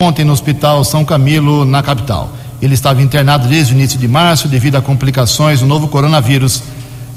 ontem 0.00 0.24
no 0.24 0.32
Hospital 0.32 0.84
São 0.84 1.04
Camilo, 1.04 1.64
na 1.64 1.82
capital. 1.82 2.30
Ele 2.60 2.74
estava 2.74 3.02
internado 3.02 3.48
desde 3.48 3.74
o 3.74 3.76
início 3.76 3.98
de 3.98 4.08
março 4.08 4.48
devido 4.48 4.76
a 4.76 4.82
complicações 4.82 5.60
do 5.60 5.66
novo 5.66 5.88
coronavírus. 5.88 6.62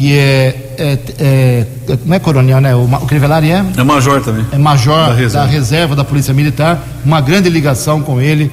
que 0.00 0.16
é, 0.16 0.56
é, 0.78 0.98
é, 1.18 1.66
não 2.06 2.16
é 2.16 2.18
coronel, 2.18 2.58
né? 2.58 2.74
O, 2.74 2.84
o 2.84 3.06
Crivellari 3.06 3.50
é? 3.50 3.62
É 3.76 3.84
major 3.84 4.22
também. 4.22 4.46
É 4.50 4.56
major 4.56 5.08
da 5.08 5.14
reserva. 5.14 5.46
da 5.46 5.52
reserva 5.52 5.96
da 5.96 6.04
Polícia 6.04 6.32
Militar, 6.32 6.82
uma 7.04 7.20
grande 7.20 7.50
ligação 7.50 8.00
com 8.00 8.18
ele, 8.18 8.50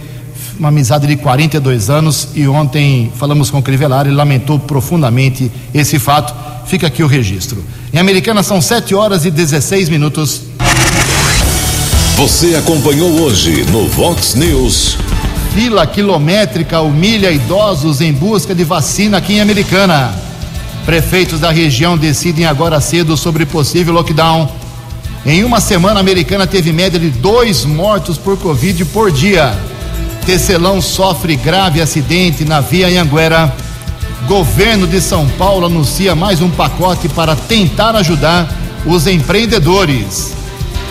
uma 0.59 0.67
amizade 0.67 1.07
de 1.07 1.15
42 1.15 1.89
anos 1.89 2.27
e 2.35 2.45
ontem 2.49 3.13
falamos 3.15 3.49
com 3.49 3.59
o 3.59 3.63
Crivellari, 3.63 4.09
ele 4.09 4.17
lamentou 4.17 4.59
profundamente 4.59 5.49
esse 5.73 5.97
fato. 5.97 6.35
Fica 6.65 6.87
aqui 6.87 7.01
o 7.01 7.07
registro. 7.07 7.63
Em 7.93 7.97
Americana 7.97 8.43
são 8.43 8.61
7 8.61 8.93
horas 8.93 9.23
e 9.23 9.31
16 9.31 9.87
minutos. 9.87 10.41
Você 12.17 12.55
acompanhou 12.55 13.21
hoje 13.21 13.63
no 13.71 13.87
Vox 13.87 14.35
News. 14.35 14.97
Fila 15.53 15.87
quilométrica 15.87 16.81
humilha 16.81 17.31
idosos 17.31 18.01
em 18.01 18.11
busca 18.11 18.53
de 18.53 18.65
vacina 18.65 19.19
aqui 19.19 19.35
em 19.35 19.39
Americana. 19.39 20.26
Prefeitos 20.87 21.41
da 21.41 21.51
região 21.51 21.97
decidem 21.97 22.45
agora 22.45 22.79
cedo 22.79 23.17
sobre 23.17 23.45
possível 23.45 23.93
lockdown. 23.93 24.49
Em 25.25 25.43
uma 25.43 25.59
semana, 25.59 25.95
a 25.95 25.99
americana 25.99 26.47
teve 26.47 26.71
média 26.71 26.97
de 26.97 27.09
dois 27.09 27.65
mortos 27.65 28.17
por 28.17 28.37
Covid 28.37 28.85
por 28.85 29.11
dia. 29.11 29.53
Tecelão 30.25 30.81
sofre 30.81 31.35
grave 31.35 31.81
acidente 31.81 32.45
na 32.45 32.61
via 32.61 32.87
Anhanguera. 32.87 33.53
Governo 34.29 34.87
de 34.87 35.01
São 35.01 35.27
Paulo 35.31 35.65
anuncia 35.65 36.15
mais 36.15 36.41
um 36.41 36.49
pacote 36.49 37.09
para 37.09 37.35
tentar 37.35 37.93
ajudar 37.97 38.49
os 38.85 39.07
empreendedores. 39.07 40.35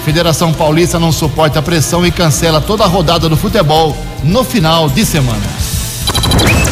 Federação 0.05 0.53
Paulista 0.53 0.99
não 0.99 1.11
suporta 1.11 1.61
a 1.61 1.63
pressão 1.63 2.05
e 2.05 2.11
cancela 2.11 2.61
toda 2.61 2.85
a 2.85 2.87
rodada 2.87 3.31
do 3.31 3.37
futebol 3.37 3.97
no 4.23 4.45
final 4.45 4.91
de 4.91 5.07
semana. 5.07 5.47